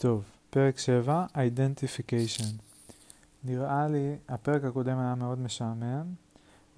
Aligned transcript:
טוב, 0.00 0.24
פרק 0.50 0.78
7, 0.78 1.26
Identification. 1.34 2.44
נראה 3.44 3.88
לי, 3.88 4.16
הפרק 4.28 4.64
הקודם 4.64 4.98
היה 4.98 5.14
מאוד 5.14 5.38
משעמם, 5.38 6.04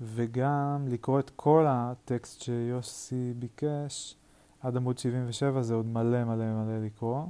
וגם 0.01 0.87
לקרוא 0.89 1.21
את 1.21 1.31
כל 1.37 1.67
הטקסט 1.69 2.43
שיוסי 2.43 3.33
ביקש 3.39 4.17
עד 4.63 4.77
עמוד 4.77 4.99
77 4.99 5.63
זה 5.63 5.75
עוד 5.75 5.87
מלא 5.87 6.25
מלא 6.25 6.45
מלא 6.45 6.85
לקרוא. 6.85 7.23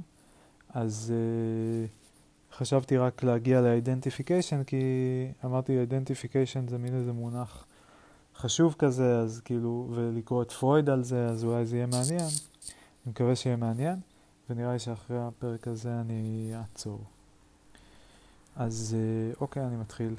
אז 0.69 1.13
uh, 1.13 2.55
חשבתי 2.57 2.97
רק 2.97 3.23
להגיע 3.23 3.61
ל-Identification, 3.61 4.63
כי 4.67 4.83
אמרתי 5.45 5.77
Identification 5.89 6.69
זה 6.69 6.77
מין 6.77 6.95
איזה 6.95 7.13
מונח 7.13 7.65
חשוב 8.35 8.75
כזה, 8.79 9.19
אז 9.19 9.41
כאילו, 9.45 9.89
ולקרוא 9.95 10.41
את 10.41 10.51
פרויד 10.51 10.89
על 10.89 11.03
זה, 11.03 11.25
אז 11.25 11.43
אולי 11.43 11.65
זה 11.65 11.75
יהיה 11.75 11.87
מעניין. 11.87 12.29
אני 13.05 13.11
מקווה 13.11 13.35
שיהיה 13.35 13.55
מעניין. 13.55 13.99
ונראה 14.50 14.72
לי 14.72 14.78
שאחרי 14.78 15.18
הפרק 15.18 15.68
הזה 15.68 16.00
אני 16.00 16.52
אעצור. 16.54 17.00
אז 18.56 18.96
אוקיי, 19.40 19.66
אני 19.66 19.76
מתחיל. 19.76 20.14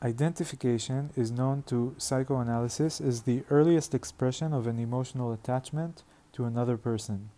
Identification 0.00 1.10
is 1.16 1.32
known 1.32 1.62
to 1.66 1.94
psychoanalysis 1.98 3.00
as 3.00 3.22
the 3.22 3.42
earliest 3.50 3.94
expression 3.94 4.52
of 4.52 4.68
an 4.68 4.78
emotional 4.78 5.32
attachment 5.32 6.04
to 6.32 6.44
another 6.44 6.76
person. 6.76 7.30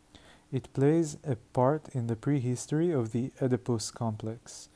It 0.53 0.73
plays 0.75 1.17
a 1.25 1.37
part 1.55 1.89
in 1.95 2.07
the 2.07 2.17
prehistory 2.17 2.91
of 2.91 3.13
the 3.13 3.33
Oedipus 3.41 3.91
complex. 3.91 4.69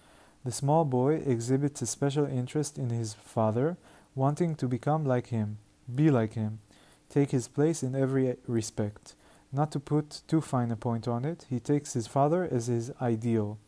The 0.45 0.53
small 0.53 0.85
boy 0.85 1.17
exhibits 1.17 1.83
a 1.83 1.87
special 1.87 2.27
interest 2.27 2.79
in 2.79 2.91
his 2.91 3.13
father, 3.13 3.77
wanting 4.15 4.55
to 4.57 4.67
become 4.69 5.05
like 5.05 5.29
him, 5.29 5.59
be 6.01 6.11
like 6.11 6.35
him, 6.35 6.61
take 7.11 7.33
his 7.33 7.49
place 7.49 7.83
in 7.83 7.95
every 7.95 8.37
respect. 8.47 9.15
Not 9.53 9.71
to 9.73 9.81
put 9.81 10.23
too 10.27 10.41
fine 10.41 10.71
a 10.71 10.77
point 10.77 11.07
on 11.07 11.25
it, 11.25 11.47
he 11.49 11.61
takes 11.61 11.93
his 11.93 12.07
father 12.07 12.49
as 12.51 12.67
his 12.67 12.91
ideal. 13.01 13.59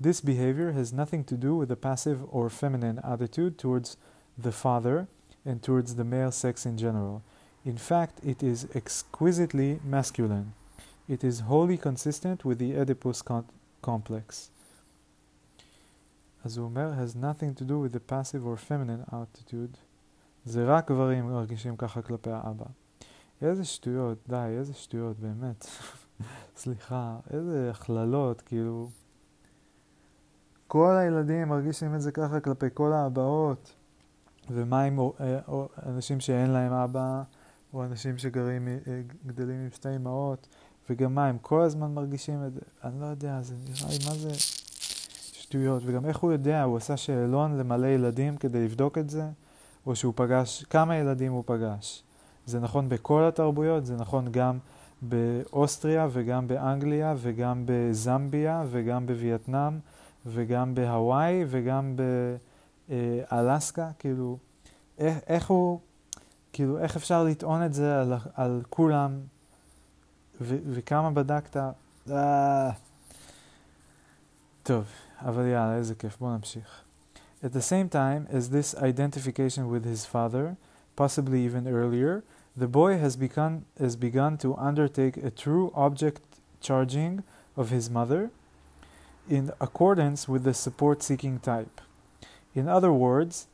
This 0.00 0.22
behavior 0.22 0.72
has 0.72 0.94
nothing 0.94 1.24
to 1.24 1.36
do 1.36 1.54
with 1.54 1.70
a 1.70 1.76
passive 1.76 2.24
or 2.30 2.48
feminine 2.48 3.00
attitude 3.04 3.58
towards 3.58 3.98
the 4.38 4.52
father 4.52 5.08
and 5.44 5.62
towards 5.62 5.96
the 5.96 6.04
male 6.04 6.32
sex 6.32 6.64
in 6.64 6.78
general. 6.78 7.22
In 7.64 7.76
fact, 7.76 8.20
it 8.24 8.42
is 8.42 8.66
exquisitely 8.74 9.78
masculine. 9.84 10.54
It 11.06 11.22
is 11.22 11.40
wholly 11.40 11.76
consistent 11.76 12.44
with 12.44 12.58
the 12.58 12.74
Oedipus 12.76 13.22
complex. 13.82 14.50
אז 16.44 16.56
הוא 16.56 16.64
אומר, 16.64 16.94
has 16.94 17.14
nothing 17.14 17.54
to 17.54 17.64
do 17.64 17.78
with 17.78 17.92
the 17.92 18.00
passive 18.00 18.46
or 18.46 18.56
feminine 18.56 19.04
attitude. 19.12 19.76
זה 20.44 20.64
רק 20.66 20.90
גברים 20.90 21.26
מרגישים 21.26 21.76
ככה 21.76 22.02
כלפי 22.02 22.30
האבא. 22.30 22.66
איזה 23.41 23.65
שטויות, 23.65 24.17
די, 24.27 24.55
איזה 24.57 24.73
שטויות, 24.73 25.19
באמת. 25.19 25.67
סליחה, 26.57 27.17
איזה 27.33 27.71
הכללות, 27.71 28.41
כאילו... 28.41 28.89
כל 30.67 30.95
הילדים 30.97 31.47
מרגישים 31.47 31.95
את 31.95 32.01
זה 32.01 32.11
ככה 32.11 32.39
כלפי 32.39 32.65
כל 32.73 32.93
האבהות. 32.93 33.75
ומה 34.49 34.83
עם 34.83 34.99
אה, 34.99 35.39
אנשים 35.85 36.19
שאין 36.19 36.49
להם 36.49 36.73
אבא, 36.73 37.23
או 37.73 37.83
אנשים 37.83 38.17
שגרים, 38.17 38.67
אה, 38.67 39.01
גדלים 39.25 39.59
עם 39.59 39.69
שתי 39.71 39.95
אמהות, 39.95 40.47
וגם 40.89 41.15
מה, 41.15 41.27
הם 41.27 41.37
כל 41.41 41.61
הזמן 41.61 41.93
מרגישים 41.93 42.45
את 42.47 42.53
זה? 42.53 42.61
אני 42.83 43.01
לא 43.01 43.05
יודע, 43.05 43.41
זה 43.41 43.55
נראה 43.55 43.89
לי, 43.89 44.05
מה 44.05 44.15
זה 44.15 44.33
שטויות? 45.33 45.83
וגם 45.85 46.05
איך 46.05 46.17
הוא 46.17 46.31
יודע, 46.31 46.63
הוא 46.63 46.77
עשה 46.77 46.97
שאלון 46.97 47.57
למלא 47.57 47.87
ילדים 47.87 48.37
כדי 48.37 48.65
לבדוק 48.65 48.97
את 48.97 49.09
זה? 49.09 49.23
או 49.85 49.95
שהוא 49.95 50.13
פגש, 50.15 50.63
כמה 50.63 50.95
ילדים 50.95 51.31
הוא 51.31 51.43
פגש? 51.45 52.03
זה 52.45 52.59
נכון 52.59 52.89
בכל 52.89 53.23
התרבויות, 53.23 53.85
זה 53.85 53.95
נכון 53.95 54.31
גם 54.31 54.57
באוסטריה 55.01 56.07
וגם 56.11 56.47
באנגליה 56.47 57.15
וגם 57.17 57.63
בזמביה 57.65 58.63
וגם 58.69 59.07
בווייטנאם 59.07 59.79
וגם 60.25 60.75
בהוואי 60.75 61.45
וגם 61.47 61.95
באלסקה, 62.89 63.89
כאילו, 63.99 64.37
איך, 64.97 65.17
איך 65.27 65.49
הוא, 65.49 65.79
כאילו, 66.53 66.79
איך 66.79 66.95
אפשר 66.95 67.23
לטעון 67.23 67.65
את 67.65 67.73
זה 67.73 68.01
על, 68.01 68.13
על 68.33 68.61
כולם 68.69 69.19
ו, 70.41 70.57
וכמה 70.69 71.11
בדקת? 71.11 71.57
אה... 72.11 72.71
טוב, 74.63 74.85
אבל 75.19 75.45
יאללה, 75.45 75.75
איזה 75.75 75.95
כיף, 75.95 76.17
בואו 76.19 76.37
נמשיך. 76.37 76.81
At 77.43 77.47
the 77.47 77.61
same 77.61 77.89
time 77.93 78.35
as 78.37 78.49
this 78.49 78.81
identification 78.81 79.69
with 79.69 79.85
his 79.85 80.05
father, 80.05 80.55
possibly 80.95 81.39
even 81.45 81.67
earlier, 81.67 82.23
the 82.57 82.67
boy 82.67 82.97
has 82.97 83.17
begun, 83.17 83.65
has 83.77 83.95
begun 83.95 84.37
to 84.37 84.55
undertake 84.55 85.17
a 85.17 85.29
true 85.29 85.71
object 85.75 86.21
charging 86.61 87.23
of 87.57 87.69
his 87.69 87.89
mother 87.89 88.31
in 89.29 89.51
accordance 89.59 90.27
with 90.27 90.43
the 90.43 90.53
support 90.53 91.03
seeking 91.03 91.39
type. 91.39 91.81
In 92.53 92.69
other 92.69 92.93
words, 92.93 93.47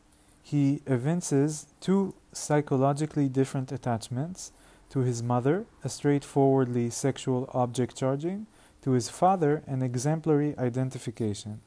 he 0.43 0.81
evinces 0.85 1.65
two 1.79 2.13
psychologically 2.31 3.27
different 3.27 3.71
attachments 3.71 4.51
to 4.89 4.99
his 4.99 5.23
mother, 5.23 5.65
a 5.83 5.89
straightforwardly 5.89 6.89
sexual 6.89 7.49
object 7.53 7.95
charging, 7.95 8.45
to 8.83 8.91
his 8.91 9.09
father, 9.09 9.63
an 9.65 9.81
exemplary 9.81 10.57
identification. 10.57 11.61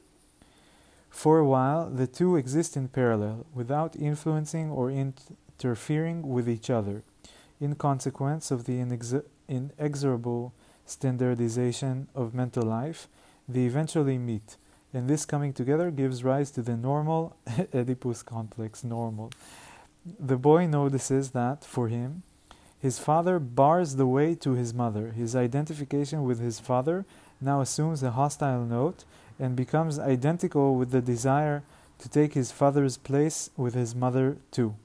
For 1.09 1.39
a 1.39 1.45
while, 1.45 1.89
the 1.89 2.07
two 2.07 2.35
exist 2.35 2.77
in 2.77 2.89
parallel, 2.89 3.45
without 3.53 3.95
influencing 3.95 4.69
or 4.69 4.91
interfering 4.91 6.29
with 6.29 6.47
each 6.47 6.69
other 6.69 7.03
in 7.59 7.75
consequence 7.75 8.51
of 8.51 8.65
the 8.65 8.79
inexorable 9.47 10.53
standardization 10.85 12.07
of 12.13 12.33
mental 12.33 12.63
life, 12.63 13.07
they 13.47 13.65
eventually 13.65 14.17
meet, 14.17 14.57
and 14.93 15.07
this 15.07 15.25
coming 15.25 15.53
together 15.53 15.91
gives 15.91 16.23
rise 16.23 16.51
to 16.51 16.61
the 16.61 16.77
normal 16.77 17.35
Oedipus 17.73 18.23
complex. 18.23 18.83
Normal. 18.83 19.31
The 20.19 20.37
boy 20.37 20.67
notices 20.67 21.31
that, 21.31 21.63
for 21.63 21.87
him, 21.87 22.23
his 22.79 22.99
father 22.99 23.39
bars 23.39 23.95
the 23.95 24.05
way 24.05 24.35
to 24.35 24.51
his 24.51 24.73
mother. 24.73 25.11
His 25.11 25.35
identification 25.35 26.23
with 26.23 26.39
his 26.39 26.59
father 26.59 27.05
now 27.41 27.61
assumes 27.61 28.03
a 28.03 28.11
hostile 28.11 28.63
note 28.63 29.05
and 29.39 29.55
becomes 29.55 29.99
identical 29.99 30.75
with 30.75 30.91
the 30.91 31.01
desire 31.01 31.63
to 31.99 32.09
take 32.09 32.33
his 32.33 32.51
father's 32.51 32.97
place 32.97 33.49
with 33.57 33.73
his 33.73 33.95
mother 33.95 34.37
too. 34.51 34.75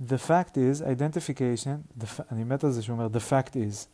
The 0.00 0.18
fact 0.18 0.56
is, 0.56 0.82
identification, 0.82 1.84
אני 2.32 2.44
מת 2.44 2.64
על 2.64 2.70
זה 2.70 2.82
שהוא 2.82 2.96
אומר, 2.98 3.08
the 3.12 3.20
fact 3.20 3.56
is. 3.56 3.86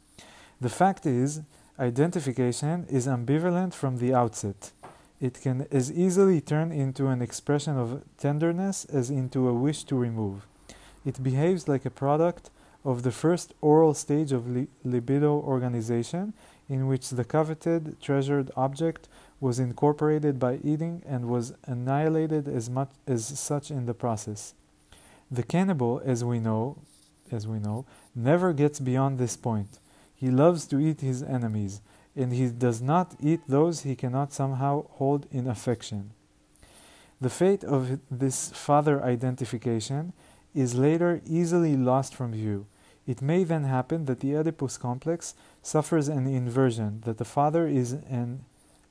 The 0.60 0.68
fact 0.68 1.06
is, 1.06 1.40
identification 1.78 2.86
is 2.88 3.06
ambivalent 3.06 3.72
from 3.74 3.98
the 3.98 4.14
outset. 4.14 4.72
It 5.20 5.40
can 5.40 5.66
as 5.70 5.92
easily 5.92 6.40
turn 6.40 6.72
into 6.72 7.06
an 7.06 7.22
expression 7.22 7.78
of 7.78 8.02
tenderness 8.18 8.84
as 8.86 9.10
into 9.10 9.48
a 9.48 9.54
wish 9.54 9.84
to 9.84 9.96
remove. 9.96 10.46
It 11.04 11.22
behaves 11.22 11.68
like 11.68 11.84
a 11.84 11.90
product 11.90 12.50
of 12.84 13.02
the 13.02 13.12
first 13.12 13.54
oral 13.60 13.94
stage 13.94 14.32
of 14.32 14.50
li 14.50 14.66
libido 14.84 15.32
organization, 15.54 16.32
in 16.68 16.86
which 16.88 17.10
the 17.10 17.24
coveted, 17.24 18.00
treasured 18.00 18.50
object 18.56 19.08
was 19.40 19.58
incorporated 19.58 20.38
by 20.38 20.58
eating 20.64 21.02
and 21.06 21.28
was 21.28 21.54
annihilated 21.64 22.48
as 22.48 22.68
much 22.68 22.90
as 23.06 23.24
such 23.38 23.70
in 23.70 23.86
the 23.86 23.94
process. 23.94 24.54
The 25.29 25.43
cannibal, 25.43 26.01
as 26.05 26.23
we 26.23 26.39
know, 26.39 26.77
as 27.31 27.47
we 27.47 27.59
know, 27.59 27.85
never 28.15 28.53
gets 28.53 28.79
beyond 28.79 29.17
this 29.17 29.35
point. 29.35 29.79
He 30.15 30.29
loves 30.29 30.65
to 30.67 30.79
eat 30.79 31.01
his 31.01 31.21
enemies, 31.21 31.81
and 32.15 32.33
he 32.33 32.47
does 32.47 32.81
not 32.81 33.15
eat 33.19 33.41
those 33.47 33.81
he 33.81 33.95
cannot 33.95 34.33
somehow 34.33 34.87
hold 34.91 35.27
in 35.31 35.47
affection. 35.47 36.11
The 37.19 37.29
fate 37.29 37.63
of 37.63 37.99
this 38.09 38.49
father 38.49 39.03
identification 39.03 40.13
is 40.55 40.75
later 40.75 41.21
easily 41.25 41.75
lost 41.75 42.15
from 42.15 42.31
view. 42.31 42.65
It 43.05 43.21
may 43.21 43.43
then 43.43 43.63
happen 43.63 44.05
that 44.05 44.19
the 44.19 44.35
Oedipus 44.35 44.77
complex 44.77 45.33
suffers 45.61 46.07
an 46.07 46.27
inversion, 46.27 47.01
that 47.05 47.17
the 47.17 47.25
father 47.25 47.67
is, 47.67 47.93
an, 47.93 48.45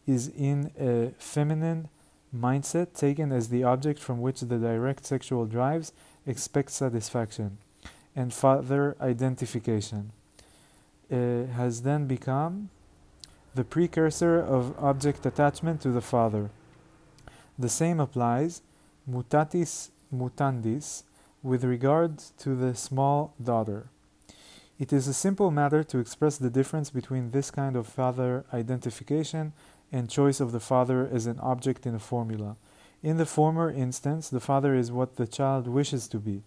is 0.06 0.28
in 0.28 0.70
a 0.78 1.12
feminine 1.18 1.88
mindset 2.34 2.94
taken 2.94 3.32
as 3.32 3.48
the 3.48 3.62
object 3.64 4.00
from 4.00 4.20
which 4.20 4.40
the 4.40 4.58
direct 4.58 5.04
sexual 5.06 5.46
drives 5.46 5.92
expect 6.26 6.70
satisfaction, 6.70 7.58
and 8.14 8.32
father 8.32 8.96
identification 9.00 10.12
has 11.10 11.82
then 11.82 12.06
become 12.06 12.70
the 13.54 13.64
precursor 13.64 14.38
of 14.38 14.76
object 14.82 15.24
attachment 15.24 15.80
to 15.80 15.90
the 15.90 16.00
father. 16.00 16.50
The 17.58 17.68
same 17.68 18.00
applies, 18.00 18.60
mutatis 19.08 19.90
mutandis, 20.14 21.04
with 21.42 21.64
regard 21.64 22.18
to 22.38 22.54
the 22.54 22.74
small 22.74 23.32
daughter. 23.42 23.86
It 24.78 24.92
is 24.92 25.08
a 25.08 25.14
simple 25.14 25.50
matter 25.50 25.82
to 25.84 25.98
express 25.98 26.36
the 26.36 26.50
difference 26.50 26.90
between 26.90 27.30
this 27.30 27.50
kind 27.50 27.76
of 27.76 27.86
father 27.86 28.44
identification 28.52 29.52
and 29.90 30.10
choice 30.10 30.40
of 30.40 30.52
the 30.52 30.60
father 30.60 31.08
as 31.10 31.26
an 31.26 31.38
object 31.40 31.86
in 31.86 31.94
a 31.94 31.98
formula. 31.98 32.56
In 33.06 33.18
the 33.18 33.24
former 33.24 33.70
instance, 33.70 34.28
the 34.28 34.40
father 34.40 34.74
is 34.74 34.90
what 34.90 35.14
the 35.14 35.28
child 35.28 35.68
wishes 35.68 36.08
to 36.08 36.18
be, 36.18 36.42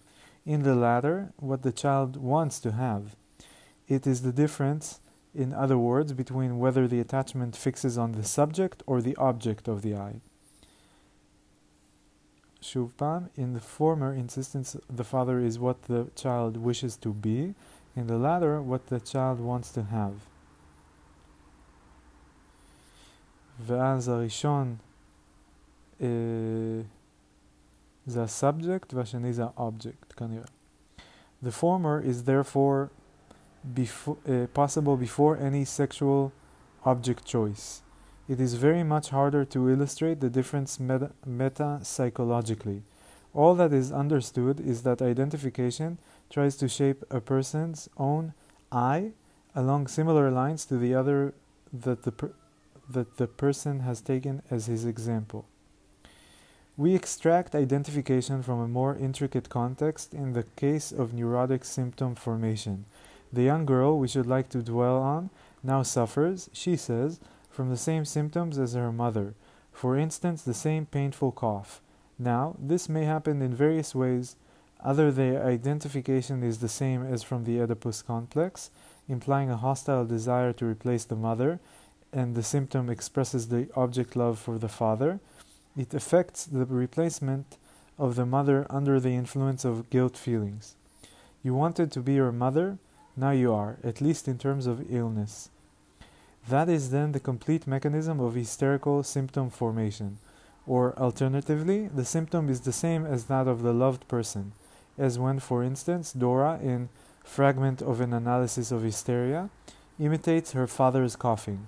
in 0.46 0.64
the 0.64 0.76
latter, 0.76 1.32
what 1.38 1.62
the 1.62 1.72
child 1.72 2.18
wants 2.18 2.60
to 2.60 2.74
have. 2.74 3.16
It 3.88 4.06
is 4.06 4.24
the 4.24 4.34
difference, 4.34 5.00
in 5.34 5.54
other 5.54 5.78
words, 5.78 6.12
between 6.12 6.60
whether 6.60 6.86
the 6.86 7.00
attachment 7.00 7.56
fixes 7.56 7.98
on 7.98 8.12
the 8.12 8.26
subject 8.26 8.84
or 8.86 9.02
the 9.02 9.16
object 9.16 9.70
of 9.70 9.84
the 9.84 9.96
I. 9.96 10.20
שוב 12.62 12.92
in 13.38 13.54
the 13.54 13.62
former 13.62 14.14
instance, 14.14 14.76
the 14.90 15.06
father 15.06 15.40
is 15.40 15.58
what 15.58 15.84
the 15.84 16.10
child 16.14 16.58
wishes 16.58 16.98
to 16.98 17.14
be, 17.14 17.56
in 17.96 18.08
the 18.08 18.18
latter, 18.18 18.62
what 18.62 18.88
the 18.88 19.00
child 19.00 19.40
wants 19.40 19.72
to 19.72 19.84
have. 19.84 20.28
ואז 23.66 24.10
זה 28.07 28.23
ה-subject 28.23 28.95
והשני 28.95 29.33
זה 29.33 29.45
ה-object 29.45 30.15
כנראה. 30.17 30.47
The 31.43 31.53
former 31.53 32.01
is 32.01 32.25
therefore 32.25 32.91
befo 33.75 34.17
uh, 34.27 34.47
possible 34.55 34.97
before 34.97 35.37
any 35.37 35.65
sexual 35.65 36.33
object 36.85 37.25
choice. 37.25 37.83
It 38.29 38.41
is 38.41 38.55
very 38.55 38.83
much 38.83 39.11
harder 39.11 39.45
to 39.47 39.69
illustrate 39.69 40.21
the 40.21 40.31
difference 40.31 40.81
meta, 40.81 41.11
meta 41.27 41.81
psychologically. 41.83 42.83
All 43.35 43.55
that 43.57 43.73
is 43.73 43.93
understood 43.93 44.61
is 44.61 44.83
that 44.83 45.03
identification 45.03 45.99
tries 46.31 46.57
to 46.57 46.69
shape 46.69 47.05
a 47.11 47.21
person's 47.21 47.89
own 47.99 48.33
I 48.73 49.13
along 49.55 49.89
similar 49.89 50.31
lines 50.31 50.65
to 50.67 50.79
the 50.79 50.95
other 50.95 51.35
that 51.73 52.05
the, 52.05 52.13
per, 52.13 52.31
that 52.89 53.17
the 53.17 53.27
person 53.27 53.81
has 53.81 54.01
taken 54.01 54.43
as 54.51 54.67
his 54.67 54.85
example. 54.85 55.47
We 56.80 56.96
extract 56.96 57.56
identification 57.56 58.42
from 58.42 58.62
a 58.62 58.68
more 58.70 58.96
intricate 58.96 59.50
context 59.50 60.14
in 60.14 60.32
the 60.32 60.44
case 60.56 60.94
of 60.94 61.14
neurotic 61.14 61.66
symptom 61.66 62.16
formation. 62.16 62.86
The 63.34 63.42
young 63.42 63.66
girl 63.66 64.00
we 64.00 64.08
should 64.08 64.28
like 64.28 64.48
to 64.52 64.64
dwell 64.64 64.96
on 64.96 65.30
now 65.62 65.84
suffers, 65.84 66.50
she 66.54 66.78
says, 66.78 67.20
from 67.50 67.70
the 67.70 67.76
same 67.76 68.06
symptoms 68.06 68.58
as 68.58 68.76
her 68.76 68.94
mother, 68.94 69.34
for 69.74 69.98
instance, 69.98 70.42
the 70.42 70.54
same 70.54 70.86
painful 70.86 71.34
cough. 71.34 71.82
Now, 72.18 72.56
this 72.58 72.88
may 72.88 73.04
happen 73.04 73.42
in 73.42 73.54
various 73.54 73.94
ways. 73.94 74.38
Either 74.82 75.12
the 75.12 75.44
identification 75.44 76.44
is 76.44 76.60
the 76.60 76.70
same 76.70 77.04
as 77.06 77.24
from 77.24 77.44
the 77.44 77.60
Oedipus 77.60 78.02
complex, 78.02 78.72
implying 79.10 79.50
a 79.50 79.58
hostile 79.58 80.06
desire 80.06 80.54
to 80.54 80.66
replace 80.66 81.04
the 81.04 81.18
mother, 81.18 81.60
and 82.14 82.36
the 82.36 82.42
symptom 82.42 82.90
expresses 82.90 83.50
the 83.50 83.68
object 83.76 84.16
love 84.16 84.40
for 84.40 84.58
the 84.58 84.70
father 84.70 85.20
it 85.78 85.94
affects 85.94 86.46
the 86.46 86.66
replacement 86.66 87.58
of 87.98 88.16
the 88.16 88.26
mother 88.26 88.66
under 88.70 89.00
the 89.00 89.16
influence 89.16 89.66
of 89.66 89.90
guilt 89.90 90.18
feelings. 90.18 90.76
You 91.44 91.54
wanted 91.54 91.92
to 91.92 92.00
be 92.02 92.14
your 92.14 92.32
mother, 92.32 92.78
now 93.16 93.32
you 93.32 93.54
are, 93.54 93.78
at 93.84 94.02
least 94.02 94.28
in 94.28 94.38
terms 94.38 94.66
of 94.68 94.92
illness. 94.92 95.50
That 96.48 96.70
is 96.70 96.92
then 96.92 97.12
the 97.12 97.20
complete 97.20 97.68
mechanism 97.68 98.20
of 98.20 98.36
hysterical 98.36 99.04
symptom 99.04 99.50
formation. 99.50 100.18
Or 100.66 100.98
alternatively, 100.98 101.88
the 101.88 102.06
symptom 102.06 102.50
is 102.50 102.62
the 102.62 102.72
same 102.72 103.06
as 103.06 103.26
that 103.26 103.48
of 103.48 103.62
the 103.62 103.74
loved 103.74 104.08
person, 104.08 104.54
as 104.98 105.20
when, 105.20 105.40
for 105.40 105.64
instance, 105.64 106.14
Dora, 106.14 106.60
in 106.62 106.90
Fragment 107.24 107.82
of 107.82 108.02
an 108.02 108.14
Analysis 108.14 108.72
of 108.72 108.84
Hysteria, 108.84 109.50
imitates 110.00 110.54
her 110.54 110.68
father's 110.68 111.16
coughing. 111.16 111.68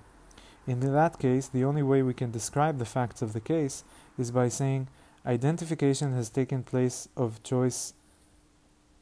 In 0.68 0.80
that 0.80 1.20
case, 1.20 1.48
the 1.48 1.64
only 1.64 1.84
way 1.84 2.02
we 2.04 2.14
can 2.14 2.32
describe 2.32 2.78
the 2.78 2.86
facts 2.86 3.22
of 3.22 3.34
the 3.34 3.40
case 3.40 3.84
is 4.18 4.32
by 4.32 4.50
saying 4.50 4.88
identification 5.26 6.14
has 6.14 6.30
taken 6.30 6.64
place 6.64 7.08
of 7.16 7.42
choice 7.44 7.94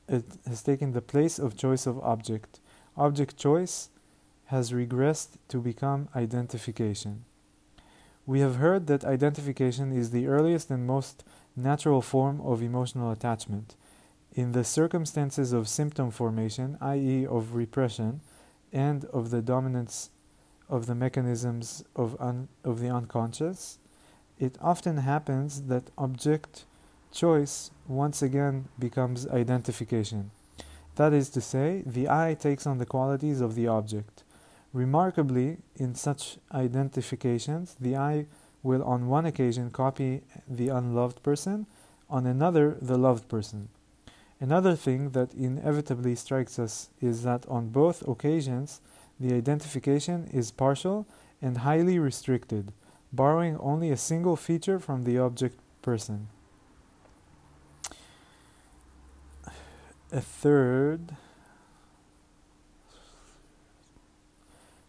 it 0.10 0.26
has 0.48 0.64
taken 0.64 0.94
the 0.94 1.02
place 1.02 1.38
of 1.38 1.56
choice 1.56 1.86
of 1.86 2.00
object. 2.00 2.60
Object 2.98 3.38
choice 3.38 3.90
has 4.46 4.72
regressed 4.72 5.38
to 5.50 5.60
become 5.60 6.10
identification. 6.16 7.26
We 8.26 8.40
have 8.40 8.56
heard 8.56 8.88
that 8.88 9.06
identification 9.06 9.92
is 9.92 10.10
the 10.10 10.26
earliest 10.26 10.72
and 10.72 10.88
most 10.88 11.24
natural 11.56 12.02
form 12.02 12.42
of 12.42 12.64
emotional 12.64 13.12
attachment. 13.12 13.76
In 14.34 14.54
the 14.54 14.64
circumstances 14.64 15.54
of 15.54 15.68
symptom 15.68 16.10
formation, 16.10 16.78
i.e., 16.82 17.26
of 17.26 17.54
repression, 17.54 18.22
and 18.74 19.06
of 19.06 19.30
the 19.30 19.42
dominance 19.42 20.10
of 20.70 20.86
the 20.86 20.96
mechanisms 20.96 21.84
of, 21.96 22.16
of 22.64 22.80
the 22.80 22.90
unconscious, 22.90 23.80
it 24.38 24.58
often 24.62 24.98
happens 24.98 25.64
that 25.64 25.92
object 25.98 26.66
choice 27.12 27.72
once 27.88 28.22
again 28.22 28.68
becomes 28.78 29.28
identification. 29.28 30.32
That 30.96 31.14
is 31.14 31.30
to 31.32 31.42
say, 31.42 31.84
the 31.86 32.10
I 32.10 32.36
takes 32.40 32.68
on 32.68 32.78
the 32.78 32.86
qualities 32.86 33.42
of 33.42 33.56
the 33.56 33.68
object. 33.68 34.24
Remarkably, 34.74 35.58
in 35.76 35.96
such 35.96 36.38
identifications, 36.54 37.76
the 37.80 37.96
I 37.96 38.28
will 38.62 38.84
on 38.84 39.08
one 39.08 39.26
occasion 39.26 39.72
copy 39.72 40.22
the 40.48 40.70
unloved 40.70 41.24
person, 41.24 41.66
on 42.10 42.26
another, 42.26 42.78
the 42.82 42.98
loved 42.98 43.28
person. 43.28 43.70
Another 44.40 44.76
thing 44.76 45.12
that 45.12 45.34
inevitably 45.34 46.16
strikes 46.16 46.60
us 46.60 46.90
is 47.02 47.24
that 47.24 47.46
on 47.48 47.70
both 47.70 48.08
occasions, 48.08 48.82
the 49.20 49.36
identification 49.36 50.30
is 50.32 50.52
partial 50.52 51.06
and 51.42 51.60
highly 51.60 52.00
restricted, 52.00 52.72
borrowing 53.12 53.58
only 53.58 53.92
a 53.92 53.98
single 53.98 54.36
feature 54.36 54.80
from 54.80 55.04
the 55.04 55.18
object 55.18 55.60
person. 55.82 56.28
A 60.12 60.22
third, 60.22 61.16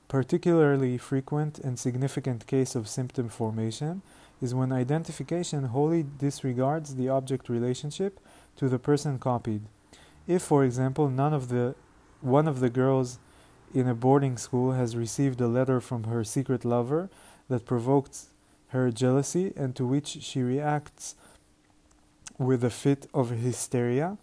particularly 0.09 0.97
frequent 0.97 1.59
and 1.59 1.79
significant 1.79 2.47
case 2.47 2.75
of 2.75 2.89
symptom 2.89 3.29
formation 3.29 4.03
is 4.41 4.55
when 4.55 4.73
identification 4.73 5.65
wholly 5.65 6.05
disregards 6.19 6.95
the 6.95 7.09
object 7.09 7.49
relationship 7.49 8.19
to 8.57 8.69
the 8.69 8.79
person 8.79 9.19
copied. 9.19 9.63
If, 10.27 10.43
for 10.43 10.65
example, 10.65 11.09
none 11.11 11.35
of 11.35 11.49
the 11.49 11.75
one 12.21 12.49
of 12.49 12.61
the 12.61 12.71
girls 12.71 13.19
in 13.75 13.89
a 13.89 13.95
boarding 13.95 14.37
school 14.37 14.73
has 14.73 14.97
received 14.97 15.41
a 15.41 15.49
letter 15.49 15.81
from 15.81 16.05
her 16.05 16.25
secret 16.25 16.65
lover 16.65 17.09
that 17.49 17.67
provokes 17.67 18.29
her 18.69 18.91
jealousy 18.91 19.53
and 19.57 19.75
to 19.77 19.87
which 19.87 20.07
she 20.23 20.43
reacts 20.43 21.15
with 22.39 22.65
a 22.65 22.71
fit 22.71 23.07
of 23.13 23.31
hysteria. 23.31 24.17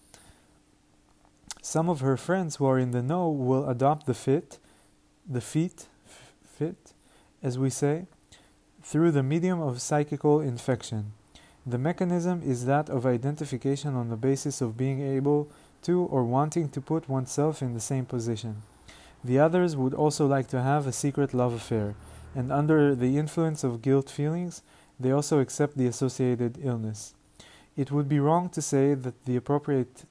Some 1.62 1.90
of 1.90 2.00
her 2.00 2.18
friends 2.18 2.56
who 2.56 2.66
are 2.66 2.80
in 2.80 2.92
the 2.92 3.04
know 3.04 3.30
will 3.30 3.70
adopt 3.70 4.06
the 4.06 4.14
fit, 4.14 4.58
the 5.28 5.42
feet, 5.42 5.88
fit, 6.44 6.94
as 7.44 7.60
we 7.60 7.70
say, 7.70 8.06
through 8.82 9.12
the 9.12 9.24
medium 9.24 9.62
of 9.62 9.82
psychical 9.82 10.40
infection. 10.40 11.12
The 11.66 11.78
mechanism 11.78 12.42
is 12.46 12.66
that 12.66 12.90
of 12.90 13.06
identification 13.06 13.96
on 13.96 14.10
the 14.10 14.16
basis 14.16 14.62
of 14.62 14.78
being 14.78 15.02
able 15.02 15.50
to 15.84 16.04
or 16.04 16.24
wanting 16.24 16.70
to 16.70 16.82
put 16.82 17.10
oneself 17.10 17.62
in 17.62 17.74
the 17.74 17.82
same 17.82 18.06
position. 18.06 18.64
The 19.24 19.40
others 19.40 19.76
would 19.76 19.94
also 19.94 20.26
like 20.26 20.48
to 20.50 20.62
have 20.62 20.88
a 20.88 20.92
secret 20.92 21.34
love 21.34 21.54
affair, 21.54 21.96
and 22.36 22.52
under 22.52 22.96
the 22.96 23.18
influence 23.18 23.64
of 23.64 23.82
guilt 23.82 24.10
feelings, 24.10 24.62
they 25.00 25.12
also 25.12 25.40
accept 25.40 25.78
the 25.78 25.88
associated 25.88 26.60
illness. 26.62 27.14
It 27.76 27.92
would 27.92 28.08
be 28.08 28.20
wrong 28.20 28.50
to 28.50 28.62
say 28.62 28.94
that 28.94 29.26
the 29.26 29.36
appropriate 29.36 30.06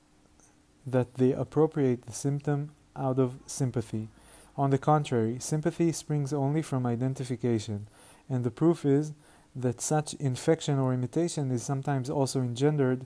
that 0.86 1.14
they 1.14 1.32
appropriate 1.32 2.02
the 2.02 2.12
symptom 2.12 2.70
out 2.94 3.18
of 3.18 3.38
sympathy. 3.46 4.08
On 4.56 4.70
the 4.70 4.78
contrary, 4.78 5.38
sympathy 5.40 5.90
springs 5.90 6.32
only 6.32 6.62
from 6.62 6.86
identification, 6.86 7.88
and 8.30 8.44
the 8.44 8.52
proof 8.52 8.84
is 8.84 9.12
that 9.54 9.80
such 9.80 10.14
infection 10.14 10.78
or 10.78 10.94
imitation 10.94 11.50
is 11.50 11.62
sometimes 11.62 12.08
also 12.08 12.40
engendered 12.40 13.04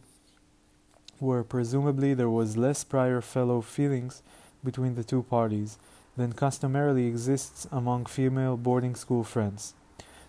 where 1.19 1.42
presumably 1.42 2.12
there 2.12 2.30
was 2.30 2.57
less 2.57 2.85
prior 2.85 3.21
fellow 3.21 3.61
feelings 3.61 4.23
between 4.64 4.95
the 4.95 5.04
two 5.04 5.23
parties 5.23 5.78
than 6.21 6.35
customarily 6.35 7.07
exists 7.07 7.67
among 7.73 8.05
female 8.05 8.59
boarding 8.59 8.95
school 8.95 9.25
friends. 9.25 9.73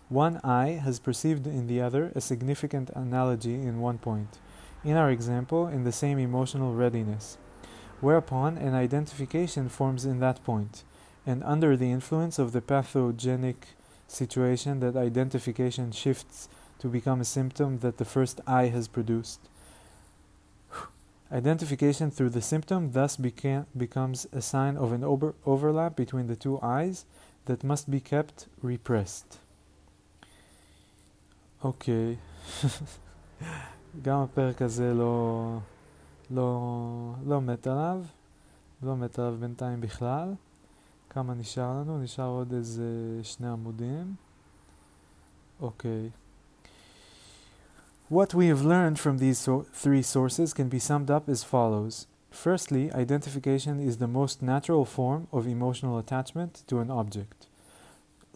One 0.07 0.39
I 0.41 0.79
has 0.85 0.99
perceived 0.99 1.45
in 1.45 1.67
the 1.67 1.81
other 1.81 2.13
a 2.15 2.21
significant 2.21 2.89
analogy 2.91 3.55
in 3.55 3.81
one 3.81 3.97
point, 3.97 4.39
in 4.85 4.95
our 4.95 5.11
example, 5.11 5.67
in 5.67 5.83
the 5.83 5.91
same 5.91 6.17
emotional 6.17 6.73
readiness, 6.73 7.37
whereupon 7.99 8.57
an 8.57 8.73
identification 8.73 9.67
forms 9.67 10.05
in 10.05 10.19
that 10.21 10.41
point, 10.45 10.85
and 11.25 11.43
under 11.43 11.75
the 11.75 11.91
influence 11.91 12.39
of 12.39 12.53
the 12.53 12.61
pathogenic 12.61 13.67
situation 14.07 14.79
that 14.79 14.95
identification 14.95 15.91
shifts 15.91 16.47
to 16.79 16.87
become 16.87 17.19
a 17.19 17.25
symptom 17.25 17.79
that 17.79 17.97
the 17.97 18.05
first 18.05 18.39
I 18.47 18.67
has 18.67 18.87
produced. 18.87 19.41
Identification 21.31 22.11
through 22.11 22.31
the 22.31 22.41
symptom 22.41 22.91
thus 22.91 23.15
beca- 23.15 23.65
becomes 23.77 24.27
a 24.33 24.41
sign 24.41 24.75
of 24.75 24.91
an 24.91 25.03
over- 25.03 25.33
overlap 25.45 25.95
between 25.95 26.27
the 26.27 26.35
two 26.35 26.59
eyes 26.61 27.05
that 27.45 27.63
must 27.63 27.89
be 27.89 28.01
kept 28.01 28.47
repressed. 28.63 29.37
אוקיי, 31.63 32.15
okay. 32.15 33.45
גם 34.01 34.19
הפרק 34.19 34.61
הזה 34.61 34.93
לא, 34.93 35.57
לא, 36.31 37.13
לא 37.27 37.41
מת 37.41 37.67
עליו, 37.67 38.03
לא 38.83 38.97
מת 38.97 39.19
עליו 39.19 39.35
בינתיים 39.39 39.81
בכלל. 39.81 40.33
כמה 41.09 41.33
נשאר 41.33 41.79
לנו? 41.79 42.03
נשאר 42.03 42.27
עוד 42.27 42.53
איזה 42.53 43.19
שני 43.23 43.47
עמודים. 43.49 44.15
אוקיי. 45.61 46.09
What 48.19 48.33
we 48.33 48.47
have 48.47 48.65
learned 48.65 48.99
from 48.99 49.19
these 49.19 49.39
so 49.39 49.65
three 49.71 50.01
sources 50.01 50.53
can 50.53 50.67
be 50.67 50.79
summed 50.79 51.09
up 51.09 51.29
as 51.29 51.45
follows. 51.45 52.07
Firstly, 52.29 52.91
identification 52.91 53.79
is 53.79 53.99
the 53.99 54.11
most 54.19 54.41
natural 54.41 54.83
form 54.83 55.21
of 55.31 55.47
emotional 55.47 55.97
attachment 55.97 56.63
to 56.67 56.81
an 56.81 56.91
object. 56.91 57.47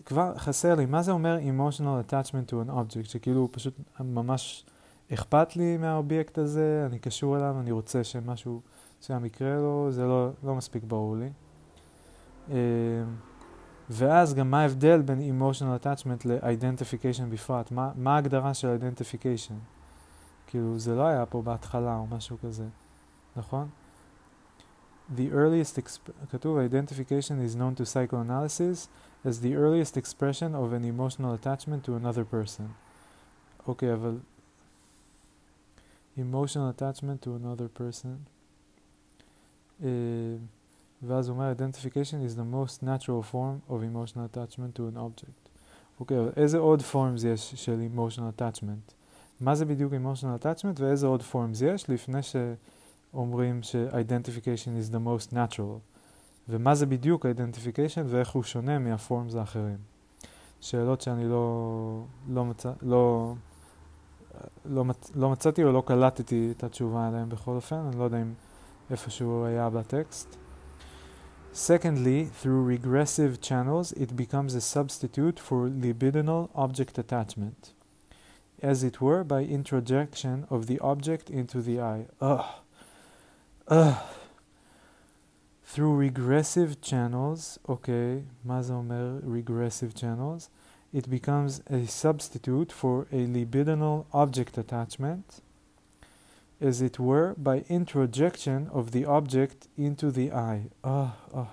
כבר 0.05 0.37
חסר 0.37 0.75
לי, 0.75 0.85
מה 0.85 1.01
זה 1.01 1.11
אומר 1.11 1.37
emotional 1.37 2.09
attachment 2.09 2.51
to 2.51 2.53
an 2.53 2.69
object? 2.69 3.09
שכאילו 3.09 3.49
פשוט 3.51 3.73
ממש 3.99 4.65
אכפת 5.13 5.55
לי 5.55 5.77
מהאובייקט 5.77 6.37
הזה, 6.37 6.83
אני 6.89 6.99
קשור 6.99 7.37
אליו, 7.37 7.55
אני 7.59 7.71
רוצה 7.71 8.03
שמשהו 8.03 8.61
שם 9.01 9.25
יקרה 9.25 9.55
לו, 9.55 9.87
זה 9.91 10.03
לא, 10.05 10.29
לא 10.43 10.55
מספיק 10.55 10.83
ברור 10.83 11.15
לי. 11.17 11.29
ואז 13.89 14.33
גם 14.33 14.51
מה 14.51 14.61
ההבדל 14.61 15.01
בין 15.01 15.19
emotional 15.19 15.83
attachment 15.83 16.27
ל-identification 16.27 17.25
בפרט? 17.29 17.71
מה, 17.71 17.91
מה 17.95 18.15
ההגדרה 18.15 18.53
של 18.53 18.77
identification? 18.79 19.53
כאילו 20.47 20.79
זה 20.79 20.95
לא 20.95 21.07
היה 21.07 21.25
פה 21.25 21.41
בהתחלה 21.41 21.95
או 21.95 22.07
משהו 22.07 22.37
כזה, 22.43 22.67
נכון? 23.35 23.69
The 25.15 25.33
earliest, 25.33 25.79
כתוב 26.29 26.57
identification 26.57 27.37
is 27.49 27.55
known 27.55 27.79
to 27.79 27.85
psychoanalysis 27.85 28.87
as 29.25 29.41
the 29.41 29.53
earliest 29.55 29.97
expression 29.97 30.55
of 30.55 30.73
an 30.73 30.83
emotional 30.83 31.33
attachment 31.33 31.87
to 31.87 31.91
another 32.03 32.33
person. 32.33 32.63
אוקיי, 33.67 33.91
okay, 33.91 33.93
אבל 33.93 34.17
emotional 36.17 36.69
attachment 36.69 37.25
to 37.25 37.29
another 37.35 37.67
person. 37.79 38.15
Uh, 39.81 39.85
ואז 41.03 41.29
הוא 41.29 41.37
אומר, 41.37 41.53
identification 41.57 42.29
is 42.29 42.35
the 42.35 42.55
most 42.55 42.83
natural 42.83 43.33
form 43.33 43.71
of 43.71 43.73
emotional 43.73 44.35
attachment 44.35 44.77
to 44.77 44.79
an 44.79 44.97
object. 44.97 45.49
אוקיי, 45.99 46.17
okay, 46.17 46.39
איזה 46.39 46.57
עוד 46.57 46.81
forms 46.81 47.27
יש 47.27 47.53
של 47.55 47.87
emotional 47.95 48.39
attachment? 48.39 48.93
מה 49.39 49.55
זה 49.55 49.65
בדיוק 49.65 49.93
emotional 49.93 50.43
attachment 50.43 50.79
ואיזה 50.81 51.07
עוד 51.07 51.21
forms 51.31 51.65
יש 51.65 51.89
לפני 51.89 52.19
שאומרים 52.21 53.63
ש-identification 53.63 54.81
is 54.81 54.93
the 54.93 54.99
most 55.07 55.33
natural. 55.33 55.79
ומה 56.49 56.75
זה 56.75 56.85
בדיוק 56.85 57.25
identification 57.25 58.03
ואיך 58.05 58.29
הוא 58.29 58.43
שונה 58.43 58.79
מהפורמס 58.79 59.35
האחרים. 59.35 59.77
שאלות 60.61 61.01
שאני 61.01 61.29
לא, 61.29 62.03
לא, 62.29 62.45
מצא, 62.45 62.71
לא, 62.81 63.33
לא, 64.65 64.85
מצ, 64.85 65.11
לא 65.15 65.29
מצאתי 65.29 65.63
או 65.63 65.71
לא 65.71 65.83
קלטתי 65.85 66.53
את 66.57 66.63
התשובה 66.63 67.07
עליהן 67.07 67.29
בכל 67.29 67.51
אופן, 67.51 67.75
אני 67.75 67.99
לא 67.99 68.03
יודע 68.03 68.21
אם 68.21 68.33
איפשהו 68.91 69.45
היה 69.45 69.69
בטקסט. 69.69 70.37
Secondly, 71.57 72.25
through 72.25 72.63
regressive 72.63 73.39
channels, 73.39 73.93
it 73.93 74.13
becomes 74.13 74.55
a 74.55 74.59
substitute 74.59 75.39
for 75.39 75.69
libidinal 75.69 76.49
object 76.53 76.97
attachment, 76.97 77.71
as 78.61 78.83
it 78.83 78.99
were 78.99 79.23
by 79.23 79.43
introjection 79.43 80.45
of 80.49 80.67
the 80.67 80.77
object 80.79 81.29
into 81.29 81.61
the 81.61 81.79
I. 81.79 82.07
Ugh. 82.19 82.45
Ugh. 83.69 84.03
Through 85.63 85.95
regressive 85.95 86.81
channels, 86.81 87.57
okay, 87.69 88.23
mazomer 88.45 89.21
regressive 89.23 89.95
channels, 89.95 90.49
it 90.91 91.09
becomes 91.09 91.61
a 91.67 91.87
substitute 91.87 92.69
for 92.69 93.07
a 93.13 93.25
libidinal 93.27 94.07
object 94.11 94.57
attachment, 94.57 95.39
as 96.61 96.81
it 96.81 96.99
were, 96.99 97.35
by 97.37 97.65
introjection 97.69 98.69
of 98.71 98.91
the 98.91 99.05
object 99.05 99.67
into 99.77 100.11
the 100.11 100.31
I. 100.31 100.67
Oh, 100.83 101.13
oh. 101.33 101.49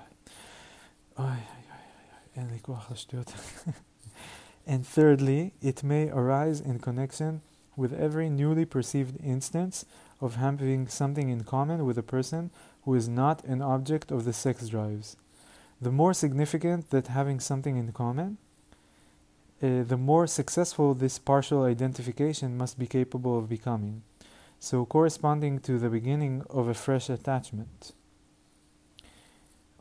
and 4.66 4.86
thirdly, 4.86 5.54
it 5.60 5.82
may 5.82 6.08
arise 6.08 6.60
in 6.60 6.78
connection 6.78 7.42
with 7.76 7.92
every 7.92 8.28
newly 8.28 8.64
perceived 8.64 9.18
instance 9.22 9.84
of 10.20 10.36
having 10.36 10.86
something 10.88 11.28
in 11.28 11.44
common 11.44 11.84
with 11.84 11.98
a 11.98 12.02
person 12.02 12.50
who 12.84 12.94
is 12.94 13.08
not 13.08 13.44
an 13.44 13.60
object 13.60 14.10
of 14.10 14.24
the 14.24 14.32
sex 14.32 14.68
drives. 14.68 15.16
The 15.80 15.90
more 15.90 16.14
significant 16.14 16.90
that 16.90 17.08
having 17.08 17.40
something 17.40 17.76
in 17.76 17.92
common, 17.92 18.38
uh, 19.62 19.82
the 19.82 19.96
more 19.96 20.26
successful 20.26 20.94
this 20.94 21.18
partial 21.18 21.64
identification 21.64 22.56
must 22.56 22.78
be 22.78 22.86
capable 22.86 23.38
of 23.38 23.48
becoming 23.48 24.02
so 24.62 24.86
corresponding 24.86 25.58
to 25.58 25.76
the 25.76 25.90
beginning 25.90 26.44
of 26.48 26.68
a 26.68 26.74
fresh 26.74 27.10
attachment. 27.10 27.90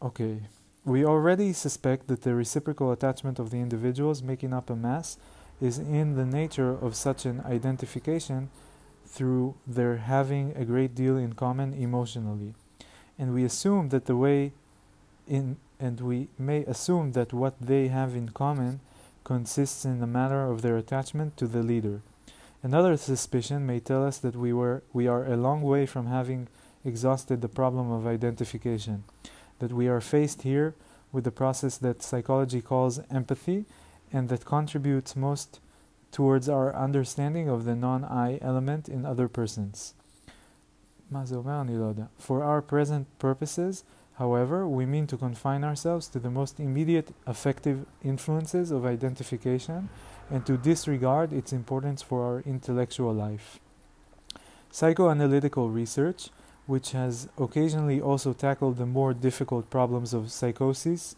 Okay, 0.02 0.40
we 0.84 1.06
already 1.06 1.54
suspect 1.54 2.08
that 2.08 2.24
the 2.24 2.34
reciprocal 2.34 2.92
attachment 2.92 3.38
of 3.38 3.52
the 3.52 3.58
individuals 3.58 4.24
making 4.24 4.54
up 4.54 4.72
a 4.72 4.76
mass 4.76 5.20
is 5.62 5.78
in 5.78 6.16
the 6.16 6.26
nature 6.26 6.72
of 6.72 6.96
such 6.96 7.28
an 7.28 7.42
identification 7.42 8.50
through 9.06 9.54
their 9.68 9.98
having 9.98 10.52
a 10.58 10.66
great 10.66 10.96
deal 10.96 11.16
in 11.16 11.34
common 11.34 11.76
emotionally. 11.76 12.56
And 13.20 13.36
we 13.36 13.44
assume 13.44 13.90
that 13.90 14.08
the 14.08 14.18
way 14.18 14.52
in 15.28 15.58
and 15.80 16.02
we 16.02 16.28
may 16.40 16.64
assume 16.66 17.12
that 17.12 17.34
what 17.34 17.54
they 17.62 17.90
have 17.90 18.16
in 18.16 18.30
common 18.30 18.80
consists 19.24 19.86
in 19.86 20.00
the 20.00 20.08
matter 20.08 20.50
of 20.50 20.64
their 20.64 20.78
attachment 20.78 21.38
to 21.38 21.46
the 21.46 21.62
leader. 21.62 22.02
Another 22.63 22.96
suspicion 22.96 23.65
may 23.65 23.80
tell 23.80 24.06
us 24.06 24.20
that 24.20 24.36
we, 24.36 24.53
were, 24.53 24.84
we 24.94 25.08
are 25.08 25.25
a 25.25 25.36
long 25.36 25.63
way 25.63 25.88
from 25.88 26.06
having 26.06 26.48
exhausted 26.86 27.41
the 27.41 27.50
problem 27.50 27.91
of 27.91 28.06
identification, 28.06 29.03
that 29.60 29.74
we 29.74 29.88
are 29.88 30.01
faced 30.01 30.44
here 30.44 30.75
with 31.12 31.24
the 31.24 31.32
process 31.32 31.77
that 31.77 32.03
psychology 32.03 32.62
calls 32.62 33.00
empathy 33.10 33.65
and 34.13 34.30
that 34.30 34.46
contributes 34.46 35.15
most 35.15 35.60
towards 36.12 36.48
our 36.48 36.75
understanding 36.75 37.50
of 37.50 37.65
the 37.65 37.75
non 37.75 38.03
I 38.03 38.38
element 38.41 38.88
in 38.88 39.06
other 39.06 39.27
persons. 39.27 39.96
For 42.18 42.44
our 42.44 42.62
present 42.62 43.08
purposes, 43.20 43.84
however, 44.15 44.68
we 44.68 44.86
mean 44.86 45.08
to 45.08 45.18
confine 45.18 45.63
ourselves 45.63 46.08
to 46.10 46.20
the 46.20 46.30
most 46.30 46.60
immediate 46.60 47.10
affective 47.25 47.86
influences 48.03 48.72
of 48.72 48.86
identification 48.86 49.89
and 50.32 50.46
to 50.46 50.58
disregard 50.58 51.34
its 51.34 51.52
importance 51.52 52.02
for 52.02 52.24
our 52.24 52.40
intellectual 52.46 53.14
life. 53.14 53.60
Psychoanalytical 54.72 55.74
research, 55.74 56.30
which 56.66 56.92
has 56.92 57.28
occasionally 57.38 58.00
also 58.00 58.32
tackled 58.32 58.78
the 58.78 58.86
more 58.86 59.14
difficult 59.14 59.70
problems 59.70 60.14
of 60.14 60.32
psychosis, 60.32 61.16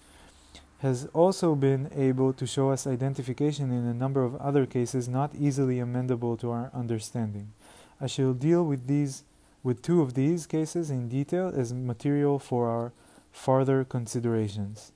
has 0.79 1.07
also 1.13 1.55
been 1.55 1.89
able 1.95 2.33
to 2.33 2.45
show 2.45 2.71
us 2.71 2.87
identification 2.87 3.71
in 3.71 3.85
a 3.85 3.93
number 3.93 4.23
of 4.23 4.35
other 4.37 4.65
cases 4.65 5.07
not 5.07 5.33
easily 5.35 5.77
amendable 5.77 6.37
to 6.37 6.51
our 6.51 6.71
understanding. 6.73 7.53
I 8.01 8.07
shall 8.07 8.33
deal 8.33 8.65
with 8.65 8.87
these 8.87 9.23
with 9.63 9.81
two 9.81 10.01
of 10.01 10.13
these 10.13 10.45
cases 10.45 10.89
in 10.89 11.07
detail 11.07 11.51
as 11.55 11.73
material 11.73 12.37
for 12.37 12.67
our 12.67 12.91
further 13.31 13.85
considerations. 13.85 14.91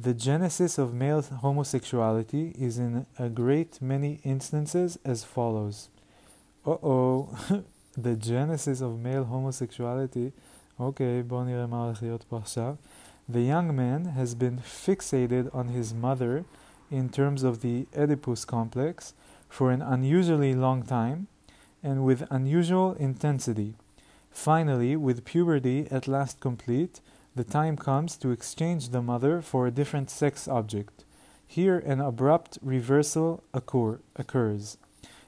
The 0.00 0.12
genesis 0.12 0.78
of 0.78 0.92
male 0.92 1.22
homosexuality 1.22 2.54
is 2.58 2.78
in 2.78 3.06
a 3.18 3.28
great 3.28 3.80
many 3.80 4.20
instances 4.24 4.98
as 5.04 5.24
follows. 5.24 5.88
Uh 6.66 6.76
oh, 6.82 7.64
the 7.96 8.14
genesis 8.14 8.80
of 8.82 9.00
male 9.00 9.24
homosexuality. 9.24 10.32
Okay, 10.78 11.22
בואו 11.26 11.44
נראה 11.44 11.66
מה 11.66 11.84
הולך 11.84 12.02
להיות 12.02 12.24
פה 12.28 12.36
עכשיו. 12.38 12.74
The 13.28 13.42
young 13.42 13.74
man 13.74 14.04
has 14.16 14.34
been 14.34 14.58
fixated 14.58 15.52
on 15.54 15.68
his 15.68 15.94
mother 15.94 16.44
in 16.90 17.08
terms 17.08 17.42
of 17.42 17.60
the 17.62 17.86
Oedipus 17.96 18.44
complex 18.44 19.14
for 19.48 19.70
an 19.70 19.82
unusually 19.82 20.54
long 20.54 20.82
time 20.82 21.26
and 21.82 22.04
with 22.04 22.22
unusual 22.30 22.94
intensity. 22.98 23.74
Finally, 24.30 24.96
with 24.96 25.24
puberty 25.24 25.88
at 25.90 26.06
last 26.06 26.40
complete, 26.40 27.00
the 27.35 27.43
time 27.43 27.77
comes 27.77 28.17
to 28.17 28.31
exchange 28.31 28.89
the 28.89 29.01
mother 29.01 29.41
for 29.41 29.65
a 29.65 29.71
different 29.71 30.09
sex 30.09 30.47
object. 30.47 31.05
Here, 31.47 31.79
an 31.79 31.99
abrupt 31.99 32.57
reversal 32.61 33.43
occur, 33.53 33.99
occurs. 34.15 34.77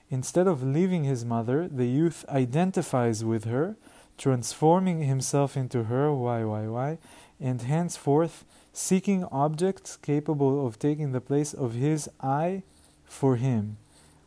Instead 0.09 0.47
of 0.47 0.63
leaving 0.63 1.05
his 1.05 1.25
mother, 1.25 1.67
the 1.67 1.87
youth 1.87 2.25
identifies 2.29 3.23
with 3.23 3.45
her, 3.45 3.77
transforming 4.17 5.01
himself 5.01 5.57
into 5.57 5.85
her, 5.85 6.13
why, 6.13 6.43
why, 6.43 6.67
why, 6.67 6.97
and 7.39 7.61
henceforth 7.61 8.45
seeking 8.71 9.23
objects 9.25 9.97
capable 9.97 10.65
of 10.65 10.79
taking 10.79 11.11
the 11.11 11.21
place 11.21 11.53
of 11.53 11.73
his 11.73 12.09
I 12.21 12.63
for 13.05 13.37
him, 13.37 13.77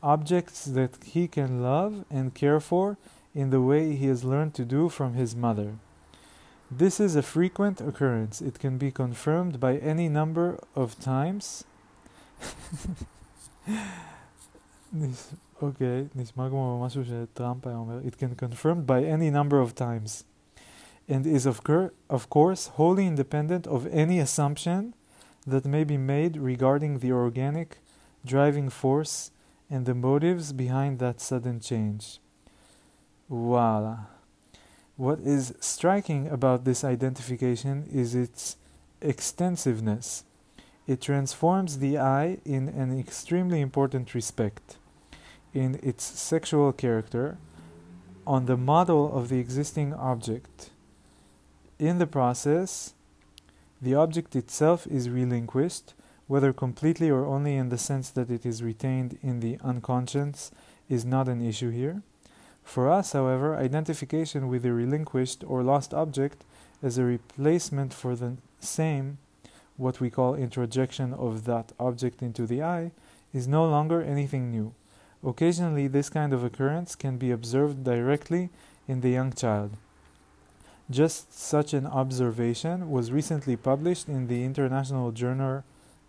objects 0.02 0.64
that 0.64 1.02
he 1.04 1.28
can 1.28 1.62
love 1.62 2.04
and 2.10 2.34
care 2.34 2.60
for 2.60 2.96
in 3.34 3.50
the 3.50 3.60
way 3.60 3.94
he 3.94 4.06
has 4.06 4.24
learned 4.24 4.54
to 4.54 4.64
do 4.64 4.88
from 4.88 5.14
his 5.14 5.36
mother. 5.36 5.74
This 6.69 6.99
is 6.99 7.15
a 7.15 7.21
frequent 7.21 7.81
occurrence. 7.81 8.41
It 8.41 8.59
can 8.59 8.77
be 8.77 8.91
confirmed 8.91 9.59
by 9.59 9.77
any 9.77 10.07
number 10.09 10.59
of 10.75 10.99
times. 10.99 11.63
אוקיי, 15.61 16.07
נשמע 16.15 16.49
כמו 16.49 16.83
משהו 16.85 17.01
שטראמפ 17.05 17.67
היה 17.67 17.75
אומר. 17.75 17.99
It 17.99 18.15
can 18.15 18.35
confirmed 18.35 18.85
by 18.87 19.03
any 19.03 19.29
number 19.29 19.59
of 19.61 19.75
times. 19.75 20.23
and 21.11 21.27
is 21.27 21.45
of, 21.45 21.63
cur- 21.63 21.93
of 22.09 22.29
course 22.29 22.67
wholly 22.67 23.05
independent 23.05 23.67
of 23.67 23.85
any 23.91 24.19
assumption 24.19 24.93
that 25.45 25.65
may 25.65 25.83
be 25.83 25.97
made 25.97 26.37
regarding 26.37 26.99
the 26.99 27.11
organic 27.11 27.79
driving 28.25 28.69
force 28.69 29.31
and 29.69 29.85
the 29.85 29.95
motives 29.95 30.53
behind 30.53 30.99
that 30.99 31.19
sudden 31.19 31.59
change. 31.59 32.19
Voila. 33.29 33.97
What 34.96 35.20
is 35.20 35.52
striking 35.60 36.26
about 36.28 36.64
this 36.64 36.82
identification 36.82 37.86
is 37.92 38.14
its 38.14 38.56
extensiveness. 39.02 40.24
It 40.86 41.02
transforms 41.02 41.78
the 41.78 41.98
I 41.98 42.38
in 42.46 42.68
an 42.70 42.98
extremely 42.98 43.60
important 43.60 44.14
respect 44.14 44.78
in 45.52 45.78
its 45.82 46.02
sexual 46.02 46.72
character 46.72 47.36
on 48.26 48.46
the 48.46 48.56
model 48.56 49.12
of 49.14 49.28
the 49.28 49.38
existing 49.38 49.92
object. 49.92 50.70
In 51.78 51.98
the 51.98 52.06
process, 52.06 52.94
the 53.82 53.94
object 53.94 54.34
itself 54.34 54.86
is 54.86 55.10
relinquished, 55.10 55.92
whether 56.26 56.54
completely 56.54 57.10
or 57.10 57.26
only 57.26 57.56
in 57.56 57.68
the 57.68 57.78
sense 57.78 58.08
that 58.10 58.30
it 58.30 58.46
is 58.46 58.62
retained 58.62 59.18
in 59.22 59.40
the 59.40 59.58
unconscious 59.62 60.50
is 60.88 61.04
not 61.04 61.28
an 61.28 61.46
issue 61.46 61.70
here. 61.70 62.02
For 62.66 62.90
us, 62.90 63.12
however, 63.12 63.56
identification 63.56 64.48
with 64.48 64.64
the 64.64 64.72
relinquished 64.72 65.44
or 65.46 65.62
lost 65.62 65.94
object 65.94 66.44
as 66.82 66.98
a 66.98 67.04
replacement 67.04 67.94
for 67.94 68.16
the 68.16 68.36
same, 68.60 69.18
what 69.76 70.00
we 70.00 70.10
call 70.10 70.34
introjection 70.34 71.14
of 71.14 71.44
that 71.44 71.72
object 71.78 72.22
into 72.22 72.44
the 72.44 72.62
I, 72.62 72.90
is 73.32 73.46
no 73.46 73.64
longer 73.64 74.02
anything 74.02 74.50
new. 74.50 74.74
Occasionally, 75.24 75.86
this 75.86 76.10
kind 76.10 76.32
of 76.32 76.42
occurrence 76.42 76.96
can 76.96 77.16
be 77.16 77.30
observed 77.30 77.84
directly 77.84 78.50
in 78.88 79.00
the 79.00 79.10
young 79.10 79.32
child. 79.32 79.70
Just 80.90 81.32
such 81.38 81.72
an 81.72 81.86
observation 81.86 82.90
was 82.90 83.12
recently 83.12 83.56
published 83.56 84.08
in 84.08 84.26
the 84.26 84.44
International 84.44 85.12
Journal, 85.12 85.62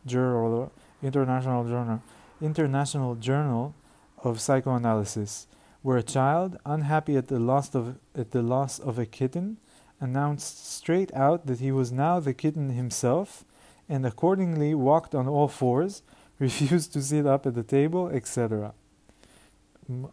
Journal 0.08 0.72
International 1.04 1.64
Journal 1.64 2.02
International 2.42 3.16
Journal 3.16 3.76
of 4.24 4.42
Psychoanalysis, 4.42 5.48
where 5.83 5.99
a 5.99 6.03
child, 6.03 6.57
unhappy 6.65 7.17
at 7.17 7.29
the 7.29 7.39
loss 7.39 7.75
of 7.75 7.99
at 8.15 8.31
the 8.31 8.43
loss 8.43 8.79
of 8.79 8.99
a 8.99 9.07
kitten, 9.07 9.59
announced 10.01 10.55
straight 10.79 11.13
out 11.15 11.47
that 11.47 11.61
he 11.61 11.73
was 11.73 11.91
now 11.93 12.21
the 12.21 12.35
kitten 12.35 12.71
himself, 12.71 13.45
and 13.89 14.07
accordingly 14.07 14.75
walked 14.75 15.15
on 15.15 15.27
all 15.29 15.49
fours, 15.49 16.03
refused 16.39 16.93
to 16.93 17.01
sit 17.03 17.27
up 17.27 17.47
at 17.47 17.55
the 17.55 17.63
table, 17.63 18.09
etc. 18.09 18.73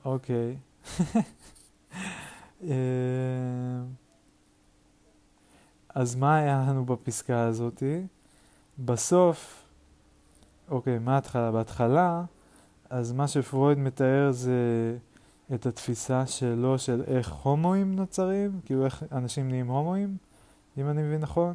Okay. 0.05 0.59
אז 5.95 6.15
מה 6.15 6.35
היה 6.35 6.65
לנו 6.67 6.85
בפסקה 6.85 7.43
הזאתי? 7.43 8.01
בסוף, 8.79 9.63
אוקיי, 10.71 10.99
מה 10.99 11.15
ההתחלה? 11.15 11.51
בהתחלה, 11.51 12.23
אז 12.89 13.11
מה 13.11 13.27
שפרויד 13.27 13.77
מתאר 13.77 14.31
זה 14.31 14.97
את 15.54 15.66
התפיסה 15.66 16.26
שלו 16.26 16.78
של 16.78 17.02
איך 17.06 17.32
הומואים 17.32 17.96
נוצרים, 17.96 18.60
כאילו 18.64 18.84
איך 18.84 19.02
אנשים 19.12 19.48
נהיים 19.48 19.66
הומואים, 19.66 20.16
אם 20.78 20.88
אני 20.88 21.02
מבין 21.02 21.20
נכון? 21.20 21.54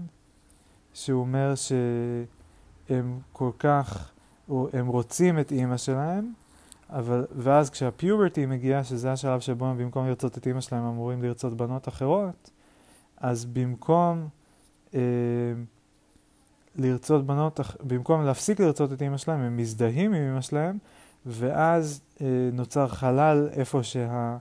שהוא 0.94 1.22
אומר 1.22 1.54
שהם 1.56 3.20
כל 3.34 3.52
כך, 3.60 4.12
הם 4.50 4.88
רוצים 4.88 5.40
את 5.40 5.52
אימא 5.52 5.78
שלהם, 5.78 6.34
אבל, 6.90 7.26
ואז 7.36 7.70
כשהפיוברטי 7.70 8.46
מגיע, 8.46 8.84
שזה 8.84 9.12
השלב 9.12 9.40
שבו 9.40 9.66
הם 9.66 9.78
במקום 9.78 10.08
לרצות 10.08 10.38
את 10.38 10.48
אימא 10.48 10.62
שלהם 10.62 10.84
אמורים 10.84 11.24
לרצות 11.24 11.58
בנות 11.58 11.88
אחרות, 11.88 12.50
אז 13.18 13.46
במקום 13.46 14.28
אה, 14.94 15.00
לרצות 16.76 17.26
בנות, 17.26 17.60
במקום 17.84 18.26
להפסיק 18.26 18.60
לרצות 18.60 18.94
את 18.94 19.02
אימא 19.02 19.18
שלהם, 19.18 19.40
הם 19.40 19.58
מזדהים 19.58 20.14
עם 20.14 20.24
אימא 20.28 20.42
שלהם, 20.42 20.78
ואז 21.26 22.02
אה, 22.22 22.28
נוצר 22.54 22.88
חלל 22.88 23.50
איפה 23.52 23.84
שהם 23.84 24.40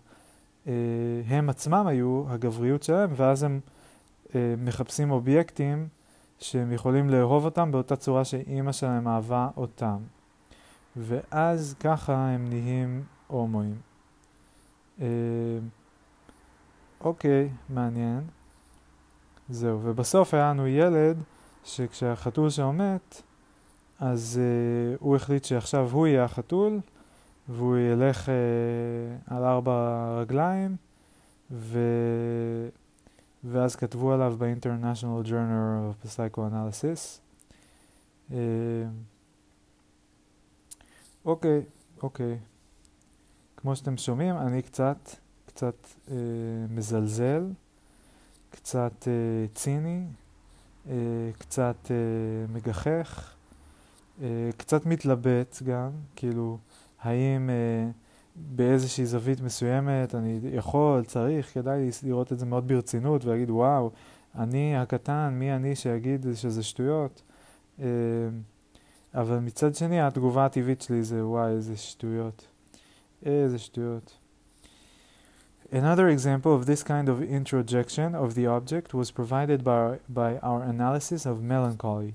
אה, 1.31 1.51
עצמם 1.51 1.87
היו, 1.87 2.25
הגבריות 2.29 2.83
שלהם, 2.83 3.11
ואז 3.17 3.43
הם 3.43 3.61
אה, 4.35 4.55
מחפשים 4.59 5.11
אובייקטים 5.11 5.89
שהם 6.39 6.73
יכולים 6.73 7.11
לאהוב 7.11 7.45
אותם 7.45 7.73
באותה 7.73 7.97
צורה 7.97 8.25
שאימא 8.25 8.73
שלהם 8.73 9.09
אהבה 9.09 9.49
אותם. 9.57 9.97
ואז 10.97 11.75
ככה 11.81 12.15
הם 12.15 12.49
נהיים 12.49 13.05
הומואים. 13.27 13.77
אה, 15.01 15.07
אוקיי, 17.01 17.49
מעניין. 17.69 18.21
זהו, 19.49 19.81
ובסוף 19.83 20.35
היה 20.35 20.51
לנו 20.51 20.67
ילד 20.67 21.23
שכשהחתול 21.65 22.51
שלו 22.51 22.73
מת, 22.73 23.23
אז 23.99 24.41
uh, 24.41 24.97
הוא 25.01 25.17
החליט 25.17 25.45
שעכשיו 25.45 25.91
הוא 25.93 26.07
יהיה 26.07 26.25
החתול, 26.25 26.81
והוא 27.49 27.77
ילך 27.77 28.29
uh, 28.29 28.31
על 29.35 29.45
ארבע 29.45 30.09
רגליים, 30.21 30.77
ו... 31.51 31.79
ואז 33.45 33.77
כתבו 33.77 34.13
עליו 34.13 34.35
ב-International 34.39 35.27
Journal 35.29 35.93
of 35.93 36.07
Psychoanalysis. 36.07 37.21
Uh, 38.31 38.35
אוקיי, 41.25 41.63
אוקיי. 42.03 42.39
כמו 43.57 43.77
שאתם 43.77 43.97
שומעים, 43.97 44.37
אני 44.37 44.63
קצת, 44.63 45.11
קצת 45.47 45.87
uh, 46.07 46.11
מזלזל. 46.71 47.53
קצת 48.51 49.03
uh, 49.03 49.55
ציני, 49.55 50.05
uh, 50.87 50.91
קצת 51.39 51.77
uh, 51.85 51.91
מגחך, 52.53 53.35
uh, 53.35 53.38
קצת 54.57 54.87
מתלבט 54.87 55.63
גם, 55.65 55.91
כאילו, 56.17 56.59
האם 57.01 57.51
uh, 57.51 57.93
באיזושהי 58.37 59.07
זווית 59.07 59.41
מסוימת 59.41 60.15
אני 60.15 60.41
יכול, 60.53 61.05
צריך, 61.05 61.55
כדאי 61.55 61.91
לראות 62.03 62.33
את 62.33 62.39
זה 62.39 62.47
מאוד 62.47 62.69
ברצינות 62.69 63.25
ולהגיד, 63.25 63.51
וואו, 63.51 63.91
אני 64.35 64.77
הקטן, 64.77 65.31
מי 65.33 65.53
אני 65.53 65.77
שיגיד 65.77 66.27
שזה 66.35 66.63
שטויות? 66.63 67.23
Uh, 67.79 67.83
אבל 69.15 69.39
מצד 69.39 69.75
שני, 69.75 70.01
התגובה 70.01 70.47
הטבעית 70.47 70.81
שלי 70.81 71.03
זה, 71.03 71.27
וואי, 71.27 71.51
איזה 71.51 71.77
שטויות. 71.77 72.47
איזה 73.27 73.59
שטויות. 73.59 74.19
Another 75.73 76.09
example 76.09 76.55
of 76.55 76.65
this 76.65 76.83
kind 76.83 77.09
of 77.11 77.23
introjection 77.23 78.15
of 78.15 78.35
the 78.35 78.47
object 78.47 78.95
was 78.95 79.11
provided 79.11 79.63
by, 79.63 79.99
by 80.09 80.39
our 80.39 80.63
analysis 80.63 81.27
of 81.27 81.43
melancholy, 81.43 82.15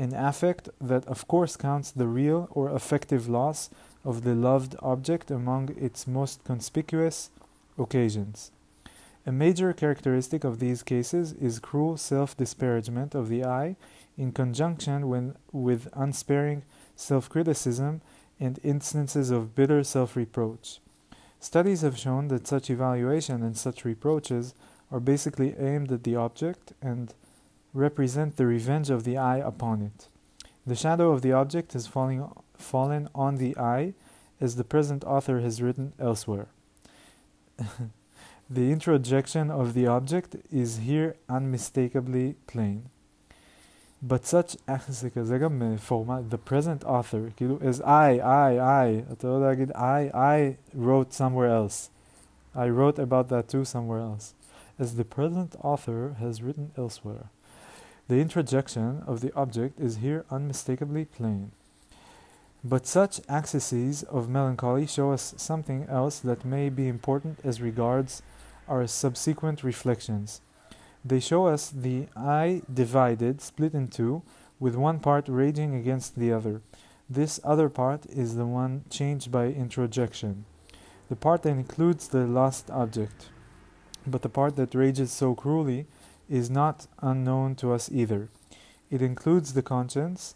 an 0.00 0.14
affect 0.14 0.70
that 0.80 1.04
of 1.04 1.28
course 1.28 1.56
counts 1.56 1.90
the 1.90 2.08
real 2.08 2.48
or 2.52 2.70
affective 2.70 3.28
loss 3.28 3.68
of 4.02 4.24
the 4.24 4.34
loved 4.34 4.74
object 4.80 5.30
among 5.30 5.68
its 5.76 6.06
most 6.06 6.42
conspicuous 6.42 7.28
occasions. 7.78 8.50
A 9.26 9.32
major 9.32 9.74
characteristic 9.74 10.42
of 10.42 10.58
these 10.58 10.82
cases 10.82 11.34
is 11.34 11.58
cruel 11.58 11.98
self 11.98 12.34
disparagement 12.34 13.14
of 13.14 13.28
the 13.28 13.44
I 13.44 13.76
in 14.16 14.32
conjunction 14.32 15.06
when, 15.10 15.36
with 15.52 15.88
unsparing 15.92 16.62
self 16.96 17.28
criticism 17.28 18.00
and 18.40 18.58
instances 18.62 19.30
of 19.30 19.54
bitter 19.54 19.84
self 19.84 20.16
reproach. 20.16 20.80
Studies 21.40 21.82
have 21.82 21.98
shown 21.98 22.28
that 22.28 22.46
such 22.46 22.70
evaluation 22.70 23.42
and 23.42 23.56
such 23.56 23.84
reproaches 23.84 24.54
are 24.90 25.00
basically 25.00 25.54
aimed 25.58 25.92
at 25.92 26.04
the 26.04 26.16
object 26.16 26.72
and 26.80 27.12
represent 27.72 28.36
the 28.36 28.46
revenge 28.46 28.90
of 28.90 29.04
the 29.04 29.16
I 29.16 29.38
upon 29.38 29.82
it. 29.82 30.08
The 30.66 30.76
shadow 30.76 31.12
of 31.12 31.22
the 31.22 31.32
object 31.32 31.72
has 31.72 31.86
falling, 31.86 32.28
fallen 32.56 33.08
on 33.14 33.36
the 33.36 33.56
I, 33.56 33.94
as 34.40 34.56
the 34.56 34.64
present 34.64 35.04
author 35.04 35.40
has 35.40 35.62
written 35.62 35.92
elsewhere. 35.98 36.48
the 38.50 38.72
introjection 38.72 39.50
of 39.50 39.74
the 39.74 39.86
object 39.86 40.36
is 40.50 40.78
here 40.78 41.16
unmistakably 41.28 42.34
plain. 42.46 42.88
But 44.02 44.24
such, 44.24 44.56
זה 44.88 45.10
the 46.30 46.38
present 46.38 46.84
author, 46.84 47.30
כאילו, 47.36 47.60
as 47.62 47.80
I, 47.82 48.18
I, 48.18 48.58
I, 48.58 49.04
I, 49.74 50.10
I 50.14 50.56
wrote 50.72 51.12
somewhere 51.12 51.48
else. 51.48 51.90
I 52.54 52.68
wrote 52.68 52.98
about 52.98 53.28
that 53.28 53.48
too 53.48 53.64
somewhere 53.64 54.00
else. 54.00 54.34
As 54.78 54.96
the 54.96 55.04
present 55.04 55.54
author 55.62 56.16
has 56.18 56.42
written 56.42 56.72
elsewhere. 56.78 57.28
The 58.10 58.18
introjection 58.18 59.04
of 59.06 59.20
the 59.20 59.32
object 59.34 59.78
is 59.78 59.98
here 59.98 60.24
unmistakably 60.32 61.04
plain. 61.04 61.52
But 62.64 62.84
such 62.84 63.20
accesses 63.28 64.02
of 64.02 64.28
melancholy 64.28 64.88
show 64.88 65.12
us 65.12 65.32
something 65.36 65.86
else 65.88 66.18
that 66.18 66.44
may 66.44 66.70
be 66.70 66.88
important 66.88 67.38
as 67.44 67.60
regards 67.60 68.20
our 68.66 68.88
subsequent 68.88 69.62
reflections. 69.62 70.40
They 71.04 71.20
show 71.20 71.46
us 71.46 71.70
the 71.70 72.08
I 72.16 72.62
divided, 72.74 73.40
split 73.40 73.74
in 73.74 73.86
two, 73.86 74.22
with 74.58 74.74
one 74.74 74.98
part 74.98 75.28
raging 75.28 75.76
against 75.76 76.18
the 76.18 76.32
other. 76.32 76.62
This 77.08 77.38
other 77.44 77.68
part 77.68 78.06
is 78.06 78.34
the 78.34 78.44
one 78.44 78.82
changed 78.90 79.30
by 79.30 79.46
introjection, 79.46 80.46
the 81.08 81.14
part 81.14 81.44
that 81.44 81.50
includes 81.50 82.08
the 82.08 82.26
lost 82.26 82.72
object. 82.72 83.28
But 84.04 84.22
the 84.22 84.28
part 84.28 84.56
that 84.56 84.74
rages 84.74 85.12
so 85.12 85.36
cruelly 85.36 85.86
is 86.30 86.48
not 86.48 86.86
unknown 87.02 87.56
to 87.56 87.72
us 87.72 87.90
either. 87.92 88.28
It 88.90 89.02
includes 89.02 89.52
the 89.52 89.62
conscience, 89.62 90.34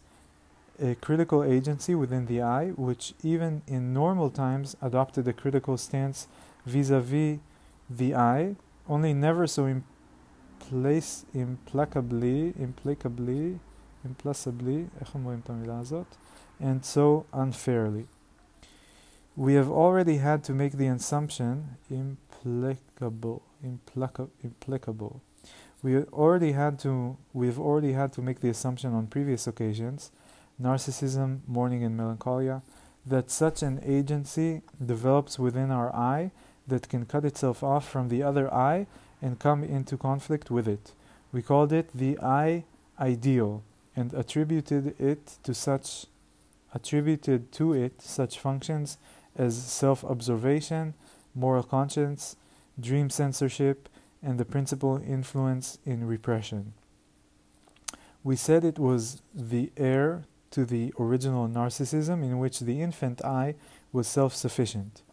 a 0.79 0.95
critical 0.95 1.43
agency 1.43 1.95
within 1.95 2.25
the 2.25 2.41
I, 2.41 2.69
which 2.71 3.13
even 3.23 3.61
in 3.65 3.93
normal 3.93 4.29
times 4.29 4.75
adopted 4.81 5.27
a 5.27 5.33
critical 5.33 5.77
stance 5.77 6.27
vis 6.65 6.89
a 6.89 6.99
vis 6.99 7.39
the 7.89 8.13
I, 8.13 8.55
only 8.87 9.13
never 9.13 9.47
so 9.47 9.65
implacably, 9.65 11.25
implacably, 11.33 12.53
implacably, 14.03 14.89
and 16.59 16.85
so 16.85 17.25
unfairly. 17.33 18.07
We 19.35 19.55
have 19.55 19.69
already 19.69 20.17
had 20.17 20.43
to 20.45 20.53
make 20.53 20.73
the 20.73 20.87
assumption 20.87 21.77
implacable, 21.89 23.41
implaca- 23.63 24.29
implacable. 24.43 25.21
We 25.85 25.99
already 25.99 26.53
had 26.53 26.79
to 26.79 27.15
we 27.31 27.45
have 27.45 27.59
already 27.59 27.93
had 27.93 28.11
to 28.13 28.21
make 28.23 28.39
the 28.39 28.49
assumption 28.49 28.95
on 28.95 29.05
previous 29.05 29.45
occasions, 29.45 30.09
narcissism, 30.59 31.41
mourning 31.45 31.83
and 31.83 31.95
melancholia, 31.95 32.63
that 33.05 33.29
such 33.29 33.61
an 33.61 33.79
agency 33.85 34.63
develops 34.83 35.37
within 35.37 35.69
our 35.69 35.95
I 35.95 36.31
that 36.65 36.89
can 36.89 37.05
cut 37.05 37.23
itself 37.23 37.61
off 37.61 37.87
from 37.87 38.09
the 38.09 38.23
other 38.23 38.51
I 38.51 38.87
and 39.21 39.37
come 39.37 39.63
into 39.63 39.95
conflict 39.95 40.49
with 40.49 40.67
it. 40.67 40.93
We 41.31 41.43
called 41.43 41.71
it 41.71 41.91
the 41.93 42.17
I 42.19 42.63
ideal 42.99 43.61
and 43.95 44.11
attributed 44.15 44.99
it 44.99 45.37
to 45.43 45.53
such 45.53 46.07
attributed 46.73 47.51
to 47.59 47.73
it 47.73 48.01
such 48.01 48.39
functions 48.39 48.97
as 49.35 49.55
self-observation, 49.55 50.95
moral 51.35 51.61
conscience, 51.61 52.37
dream 52.79 53.11
censorship, 53.11 53.87
and 54.25 54.39
the 54.39 54.45
principal 54.45 54.97
influence 54.97 55.77
in 55.85 56.07
repression. 56.07 56.73
We 58.23 58.35
said 58.35 58.65
it 58.65 58.79
was 58.79 59.21
the 59.33 59.71
heir 59.77 60.23
to 60.49 60.65
the 60.65 60.93
original 60.99 61.47
narcissism 61.47 62.23
in 62.23 62.39
which 62.39 62.59
the 62.59 62.81
infant 62.81 63.23
I 63.23 63.53
was 63.93 64.07
self-sufficient. 64.07 65.03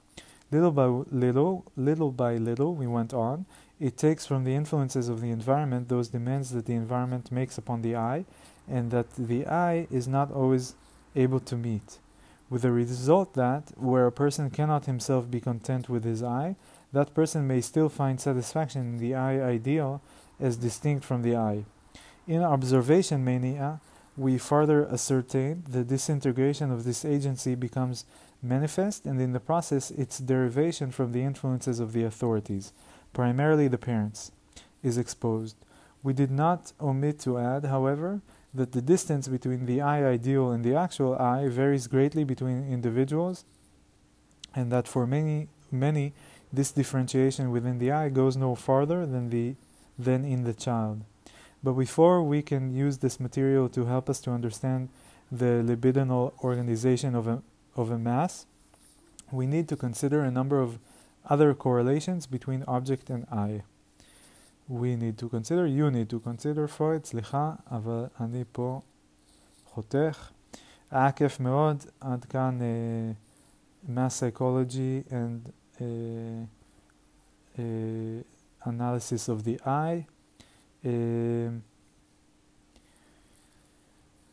Little 0.50 0.70
by 0.70 0.86
little, 0.86 1.66
little 1.76 2.10
by 2.10 2.36
little, 2.36 2.74
we 2.74 2.86
went 2.86 3.12
on. 3.12 3.44
It 3.78 3.98
takes 3.98 4.24
from 4.24 4.44
the 4.44 4.54
influences 4.54 5.08
of 5.08 5.20
the 5.20 5.30
environment 5.30 5.88
those 5.88 6.08
demands 6.08 6.50
that 6.50 6.66
the 6.66 6.74
environment 6.74 7.30
makes 7.30 7.58
upon 7.58 7.82
the 7.82 7.96
I, 7.96 8.24
and 8.68 8.90
that 8.92 9.10
the 9.16 9.46
I 9.46 9.88
is 9.90 10.08
not 10.08 10.30
always 10.30 10.74
able 11.14 11.40
to 11.40 11.56
meet. 11.56 11.98
With 12.48 12.62
the 12.62 12.72
result 12.72 13.34
that, 13.34 13.72
where 13.76 14.06
a 14.06 14.12
person 14.12 14.50
cannot 14.50 14.86
himself 14.86 15.30
be 15.30 15.40
content 15.40 15.88
with 15.88 16.04
his 16.04 16.22
I, 16.22 16.56
that 16.92 17.14
person 17.14 17.46
may 17.46 17.60
still 17.60 17.88
find 17.88 18.20
satisfaction 18.20 18.82
in 18.82 18.98
the 18.98 19.14
I 19.14 19.40
ideal 19.40 20.02
as 20.38 20.56
distinct 20.56 21.04
from 21.04 21.22
the 21.22 21.36
I. 21.36 21.64
In 22.26 22.42
observation 22.42 23.24
mania, 23.24 23.80
we 24.16 24.38
further 24.38 24.86
ascertain 24.86 25.64
the 25.68 25.84
disintegration 25.84 26.70
of 26.70 26.84
this 26.84 27.04
agency 27.04 27.54
becomes 27.54 28.04
manifest, 28.42 29.06
and 29.06 29.20
in 29.20 29.32
the 29.32 29.40
process, 29.40 29.90
its 29.90 30.18
derivation 30.18 30.90
from 30.90 31.12
the 31.12 31.22
influences 31.22 31.80
of 31.80 31.92
the 31.92 32.04
authorities, 32.04 32.72
primarily 33.12 33.68
the 33.68 33.78
parents, 33.78 34.32
is 34.82 34.98
exposed. 34.98 35.56
We 36.02 36.12
did 36.12 36.30
not 36.30 36.72
omit 36.80 37.20
to 37.20 37.38
add, 37.38 37.64
however, 37.64 38.20
that 38.52 38.72
the 38.72 38.82
distance 38.82 39.28
between 39.28 39.64
the 39.64 39.80
I 39.80 40.04
ideal 40.04 40.50
and 40.50 40.64
the 40.64 40.74
actual 40.74 41.14
I 41.14 41.48
varies 41.48 41.86
greatly 41.86 42.24
between 42.24 42.70
individuals, 42.70 43.44
and 44.54 44.70
that 44.72 44.88
for 44.88 45.06
many, 45.06 45.48
many, 45.70 46.12
this 46.52 46.70
differentiation 46.72 47.50
within 47.50 47.78
the 47.78 47.90
I 47.90 48.08
goes 48.08 48.36
no 48.36 48.54
farther 48.54 49.06
than, 49.06 49.30
the, 49.30 49.54
than 49.98 50.24
in 50.24 50.44
the 50.44 50.52
child. 50.52 51.02
But 51.62 51.72
before 51.72 52.22
we 52.22 52.42
can 52.42 52.74
use 52.74 52.98
this 52.98 53.20
material 53.20 53.68
to 53.70 53.86
help 53.86 54.10
us 54.10 54.20
to 54.20 54.30
understand 54.32 54.88
the 55.30 55.62
libidinal 55.64 56.32
organization 56.42 57.14
of 57.14 57.26
a, 57.26 57.42
of 57.76 57.90
a 57.90 57.98
mass, 57.98 58.46
we 59.30 59.46
need 59.46 59.68
to 59.68 59.76
consider 59.76 60.22
a 60.22 60.30
number 60.30 60.60
of 60.60 60.78
other 61.28 61.54
correlations 61.54 62.26
between 62.26 62.64
object 62.66 63.08
and 63.08 63.26
I. 63.30 63.62
We 64.68 64.96
need 64.96 65.18
to 65.18 65.28
consider, 65.28 65.66
you 65.66 65.90
need 65.90 66.10
to 66.10 66.20
consider, 66.20 66.66
Freud, 66.68 67.04
סליחה, 67.04 67.54
אבל 67.70 68.06
אני 68.20 68.44
פה 68.52 68.80
חותך. 69.66 70.30
Meod, 71.40 71.86
Adkan, 72.02 72.60
eh, 72.60 73.14
Mass 73.88 74.16
Psychology 74.16 75.04
and 75.10 75.50
analysis 78.66 79.28
of 79.28 79.44
the 79.44 79.66
eye. 79.66 80.02
Uh, 80.84 80.88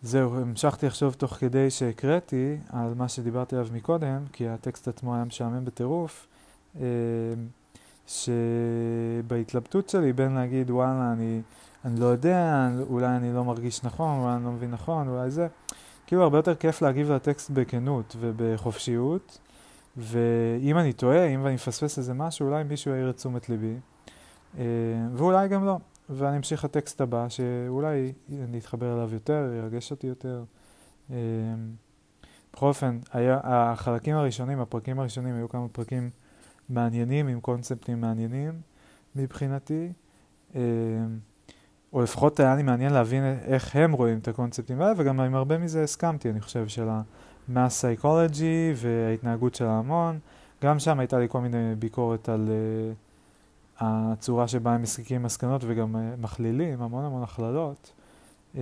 זהו, 0.01 0.41
המשכתי 0.41 0.85
לחשוב 0.85 1.13
תוך 1.13 1.33
כדי 1.33 1.69
שהקראתי 1.69 2.57
על 2.69 2.93
מה 2.93 3.09
שדיברתי 3.09 3.55
עליו 3.55 3.67
מקודם, 3.73 4.23
כי 4.33 4.47
הטקסט 4.47 4.87
עצמו 4.87 5.15
היה 5.15 5.23
משעמם 5.23 5.65
בטירוף, 5.65 6.27
אה, 6.79 6.85
שבהתלבטות 8.07 9.89
שלי 9.89 10.13
בין 10.13 10.31
להגיד 10.33 10.71
וואלה 10.71 11.11
אני, 11.13 11.41
אני 11.85 11.99
לא 11.99 12.05
יודע, 12.05 12.69
אולי 12.89 13.07
אני 13.07 13.33
לא 13.33 13.45
מרגיש 13.45 13.83
נכון, 13.83 14.19
אולי 14.19 14.35
אני 14.35 14.43
לא 14.43 14.51
מבין 14.51 14.71
נכון, 14.71 15.07
אולי 15.07 15.31
זה, 15.31 15.47
כאילו 16.07 16.23
הרבה 16.23 16.37
יותר 16.37 16.55
כיף 16.55 16.81
להגיב 16.81 17.11
לטקסט 17.11 17.49
בכנות 17.49 18.15
ובחופשיות, 18.19 19.39
ואם 19.99 20.77
אני 20.77 20.93
טועה, 20.93 21.25
אם 21.25 21.45
אני 21.45 21.55
מפספס 21.55 21.97
איזה 21.97 22.13
משהו, 22.13 22.47
אולי 22.47 22.63
מישהו 22.63 22.91
יעיר 22.91 23.09
את 23.09 23.15
תשומת 23.15 23.49
ליבי, 23.49 23.75
אה, 24.57 24.63
ואולי 25.13 25.47
גם 25.47 25.65
לא. 25.65 25.77
ואני 26.09 26.37
אמשיך 26.37 26.63
לטקסט 26.65 27.01
הבא, 27.01 27.29
שאולי 27.29 28.13
אני 28.43 28.57
אתחבר 28.57 28.93
אליו 28.93 29.13
יותר, 29.13 29.53
ירגש 29.57 29.91
אותי 29.91 30.07
יותר. 30.07 30.43
אמ, 31.09 31.15
בכל 32.53 32.65
אופן, 32.67 32.99
היה, 33.13 33.39
החלקים 33.43 34.15
הראשונים, 34.15 34.59
הפרקים 34.59 34.99
הראשונים, 34.99 35.35
היו 35.35 35.49
כמה 35.49 35.67
פרקים 35.67 36.09
מעניינים, 36.69 37.27
עם 37.27 37.39
קונספטים 37.39 38.01
מעניינים 38.01 38.61
מבחינתי. 39.15 39.91
אמ, 40.55 40.59
או 41.93 42.01
לפחות 42.01 42.39
היה 42.39 42.55
לי 42.55 42.63
מעניין 42.63 42.93
להבין 42.93 43.23
איך 43.23 43.75
הם 43.75 43.91
רואים 43.91 44.19
את 44.19 44.27
הקונספטים 44.27 44.81
האלה, 44.81 44.93
וגם 44.97 45.19
עם 45.19 45.35
הרבה 45.35 45.57
מזה 45.57 45.83
הסכמתי, 45.83 46.29
אני 46.29 46.41
חושב, 46.41 46.67
של 46.67 46.89
ה-mass 46.89 47.03
psychology 47.57 48.75
וההתנהגות 48.75 49.55
של 49.55 49.65
ההמון. 49.65 50.19
גם 50.63 50.79
שם 50.79 50.99
הייתה 50.99 51.19
לי 51.19 51.29
כל 51.29 51.41
מיני 51.41 51.75
ביקורת 51.75 52.29
על... 52.29 52.47
Uh, 52.47 53.09
הצורה 53.79 54.47
שבה 54.47 54.73
הם 54.73 54.81
מסיקים 54.81 55.23
מסקנות 55.23 55.61
וגם 55.67 55.95
אה, 55.95 56.15
מכלילים, 56.17 56.81
המון 56.81 57.05
המון 57.05 57.23
הכללות, 57.23 57.91
אה, 58.57 58.61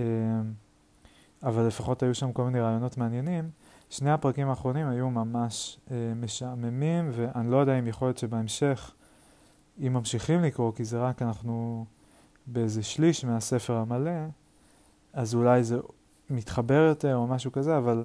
אבל 1.42 1.66
לפחות 1.66 2.02
היו 2.02 2.14
שם 2.14 2.32
כל 2.32 2.44
מיני 2.44 2.60
רעיונות 2.60 2.98
מעניינים. 2.98 3.50
שני 3.90 4.10
הפרקים 4.10 4.48
האחרונים 4.48 4.88
היו 4.88 5.10
ממש 5.10 5.78
אה, 5.90 5.96
משעממים, 6.16 7.10
ואני 7.12 7.50
לא 7.50 7.56
יודע 7.56 7.78
אם 7.78 7.86
יכול 7.86 8.08
להיות 8.08 8.18
שבהמשך, 8.18 8.92
אם 9.86 9.92
ממשיכים 9.92 10.42
לקרוא, 10.42 10.72
כי 10.72 10.84
זה 10.84 10.98
רק 10.98 11.22
אנחנו 11.22 11.84
באיזה 12.46 12.82
שליש 12.82 13.24
מהספר 13.24 13.76
המלא, 13.76 14.20
אז 15.12 15.34
אולי 15.34 15.64
זה 15.64 15.78
מתחבר 16.30 16.86
יותר 16.88 17.16
או 17.16 17.26
משהו 17.26 17.52
כזה, 17.52 17.78
אבל 17.78 18.04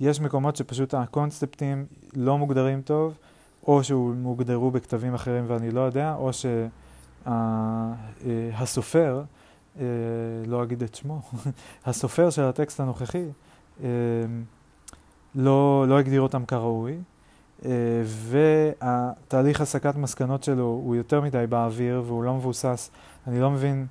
יש 0.00 0.20
מקומות 0.20 0.56
שפשוט 0.56 0.94
הקונספטים 0.94 1.86
לא 2.14 2.38
מוגדרים 2.38 2.82
טוב, 2.82 3.18
או 3.66 3.84
שהוגדרו 3.84 4.70
בכתבים 4.70 5.14
אחרים 5.14 5.44
ואני 5.46 5.70
לא 5.70 5.80
יודע, 5.80 6.14
או 6.14 6.30
שהסופר, 8.56 9.22
אה, 9.80 9.84
לא 10.46 10.62
אגיד 10.62 10.82
את 10.82 10.94
שמו, 10.94 11.20
הסופר 11.86 12.30
של 12.30 12.42
הטקסט 12.42 12.80
הנוכחי, 12.80 13.24
אה, 13.82 13.88
לא, 15.34 15.84
לא 15.88 15.98
הגדיר 15.98 16.20
אותם 16.20 16.44
כראוי, 16.44 16.98
אה, 17.64 17.70
והתהליך 18.04 19.60
הסקת 19.60 19.96
מסקנות 19.96 20.44
שלו 20.44 20.64
הוא 20.64 20.96
יותר 20.96 21.20
מדי 21.20 21.44
באוויר 21.48 22.02
והוא 22.06 22.24
לא 22.24 22.34
מבוסס, 22.34 22.90
אני 23.26 23.40
לא 23.40 23.50
מבין, 23.50 23.86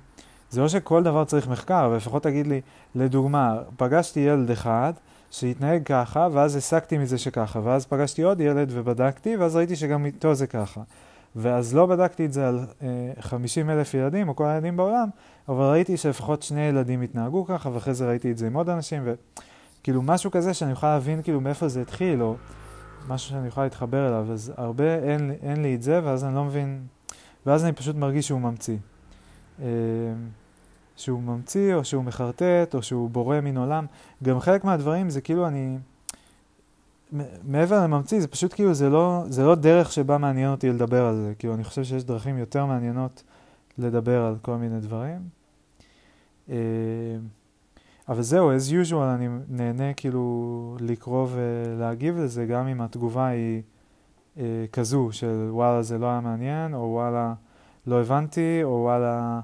זה 0.50 0.60
לא 0.60 0.68
שכל 0.68 1.02
דבר 1.02 1.24
צריך 1.24 1.48
מחקר, 1.48 1.86
אבל 1.86 1.96
לפחות 1.96 2.22
תגיד 2.22 2.46
לי, 2.46 2.60
לדוגמה, 2.94 3.56
פגשתי 3.76 4.20
ילד 4.20 4.50
אחד, 4.50 4.92
שהתנהג 5.30 5.82
ככה, 5.84 6.28
ואז 6.32 6.56
הסקתי 6.56 6.98
מזה 6.98 7.18
שככה, 7.18 7.60
ואז 7.64 7.86
פגשתי 7.86 8.22
עוד 8.22 8.40
ילד 8.40 8.68
ובדקתי, 8.72 9.36
ואז 9.36 9.56
ראיתי 9.56 9.76
שגם 9.76 10.06
איתו 10.06 10.34
זה 10.34 10.46
ככה. 10.46 10.80
ואז 11.36 11.74
לא 11.74 11.86
בדקתי 11.86 12.24
את 12.24 12.32
זה 12.32 12.48
על 12.48 12.60
אה, 12.82 13.12
50 13.20 13.70
אלף 13.70 13.94
ילדים, 13.94 14.28
או 14.28 14.36
כל 14.36 14.46
הילדים 14.46 14.76
בעולם, 14.76 15.08
אבל 15.48 15.64
ראיתי 15.64 15.96
שלפחות 15.96 16.42
שני 16.42 16.60
ילדים 16.60 17.02
התנהגו 17.02 17.44
ככה, 17.44 17.70
ואחרי 17.72 17.94
זה 17.94 18.08
ראיתי 18.08 18.30
את 18.30 18.38
זה 18.38 18.46
עם 18.46 18.54
עוד 18.54 18.68
אנשים, 18.68 19.02
וכאילו 19.80 20.02
משהו 20.02 20.30
כזה 20.30 20.54
שאני 20.54 20.72
אוכל 20.72 20.86
להבין 20.86 21.22
כאילו 21.22 21.40
מאיפה 21.40 21.68
זה 21.68 21.82
התחיל, 21.82 22.22
או 22.22 22.36
משהו 23.08 23.30
שאני 23.30 23.46
אוכל 23.46 23.62
להתחבר 23.62 24.08
אליו, 24.08 24.32
אז 24.32 24.52
הרבה 24.56 24.94
אין, 24.94 25.32
אין 25.42 25.62
לי 25.62 25.74
את 25.74 25.82
זה, 25.82 26.00
ואז 26.04 26.24
אני 26.24 26.34
לא 26.34 26.44
מבין, 26.44 26.82
ואז 27.46 27.64
אני 27.64 27.72
פשוט 27.72 27.96
מרגיש 27.96 28.26
שהוא 28.26 28.40
ממציא. 28.40 28.76
אה, 29.62 29.66
שהוא 30.96 31.22
ממציא, 31.22 31.74
או 31.74 31.84
שהוא 31.84 32.04
מחרטט, 32.04 32.74
או 32.74 32.82
שהוא 32.82 33.10
בורא 33.10 33.40
מן 33.40 33.56
עולם. 33.56 33.86
גם 34.22 34.40
חלק 34.40 34.64
מהדברים 34.64 35.10
זה 35.10 35.20
כאילו 35.20 35.46
אני... 35.46 35.78
מעבר 37.44 37.82
לממציא, 37.82 38.20
זה 38.20 38.28
פשוט 38.28 38.54
כאילו, 38.54 38.74
זה 38.74 38.90
לא, 38.90 39.24
זה 39.28 39.44
לא 39.44 39.54
דרך 39.54 39.92
שבה 39.92 40.18
מעניין 40.18 40.50
אותי 40.50 40.70
לדבר 40.70 41.06
על 41.06 41.16
זה. 41.16 41.32
כאילו, 41.38 41.54
אני 41.54 41.64
חושב 41.64 41.84
שיש 41.84 42.04
דרכים 42.04 42.38
יותר 42.38 42.66
מעניינות 42.66 43.22
לדבר 43.78 44.22
על 44.24 44.36
כל 44.42 44.56
מיני 44.56 44.80
דברים. 44.80 45.18
אה, 46.50 46.56
אבל 48.08 48.22
זהו, 48.22 48.50
as 48.56 48.88
usual, 48.88 49.14
אני 49.14 49.28
נהנה 49.48 49.94
כאילו 49.94 50.76
לקרוא 50.80 51.26
ולהגיב 51.30 52.16
לזה, 52.16 52.46
גם 52.46 52.66
אם 52.66 52.80
התגובה 52.80 53.26
היא 53.26 53.62
אה, 54.38 54.64
כזו 54.72 55.08
של 55.12 55.48
וואלה 55.50 55.82
זה 55.82 55.98
לא 55.98 56.06
היה 56.06 56.20
מעניין, 56.20 56.74
או 56.74 56.78
וואלה 56.78 57.34
לא 57.86 58.00
הבנתי, 58.00 58.60
או 58.62 58.70
וואלה 58.70 59.40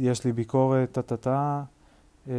יש 0.00 0.24
לי 0.24 0.32
ביקורת, 0.32 0.92
טה-טה-טה, 0.92 1.62
אה, 2.28 2.34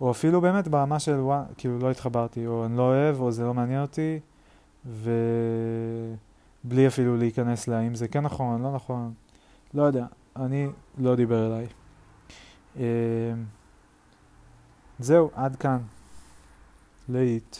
או 0.00 0.10
אפילו 0.10 0.40
באמת 0.40 0.68
ברמה 0.68 0.98
של 0.98 1.20
וואלה, 1.20 1.44
כאילו 1.56 1.78
לא 1.78 1.90
התחברתי, 1.90 2.46
או 2.46 2.64
אני 2.64 2.76
לא 2.76 2.82
אוהב, 2.82 3.20
או 3.20 3.32
זה 3.32 3.44
לא 3.44 3.54
מעניין 3.54 3.82
אותי, 3.82 4.20
ובלי 4.86 6.16
אפילו 6.86 7.16
להיכנס 7.16 7.68
להאם 7.68 7.94
זה 7.94 8.08
כן 8.08 8.20
נכון, 8.20 8.62
לא 8.62 8.74
נכון, 8.74 9.12
לא 9.74 9.82
יודע, 9.82 10.06
אני 10.36 10.68
לא 10.98 11.16
דיבר 11.16 11.46
אליי. 11.46 11.66
אה, 12.76 13.32
זהו, 14.98 15.30
עד 15.34 15.56
כאן. 15.56 15.78
להיט. 17.08 17.56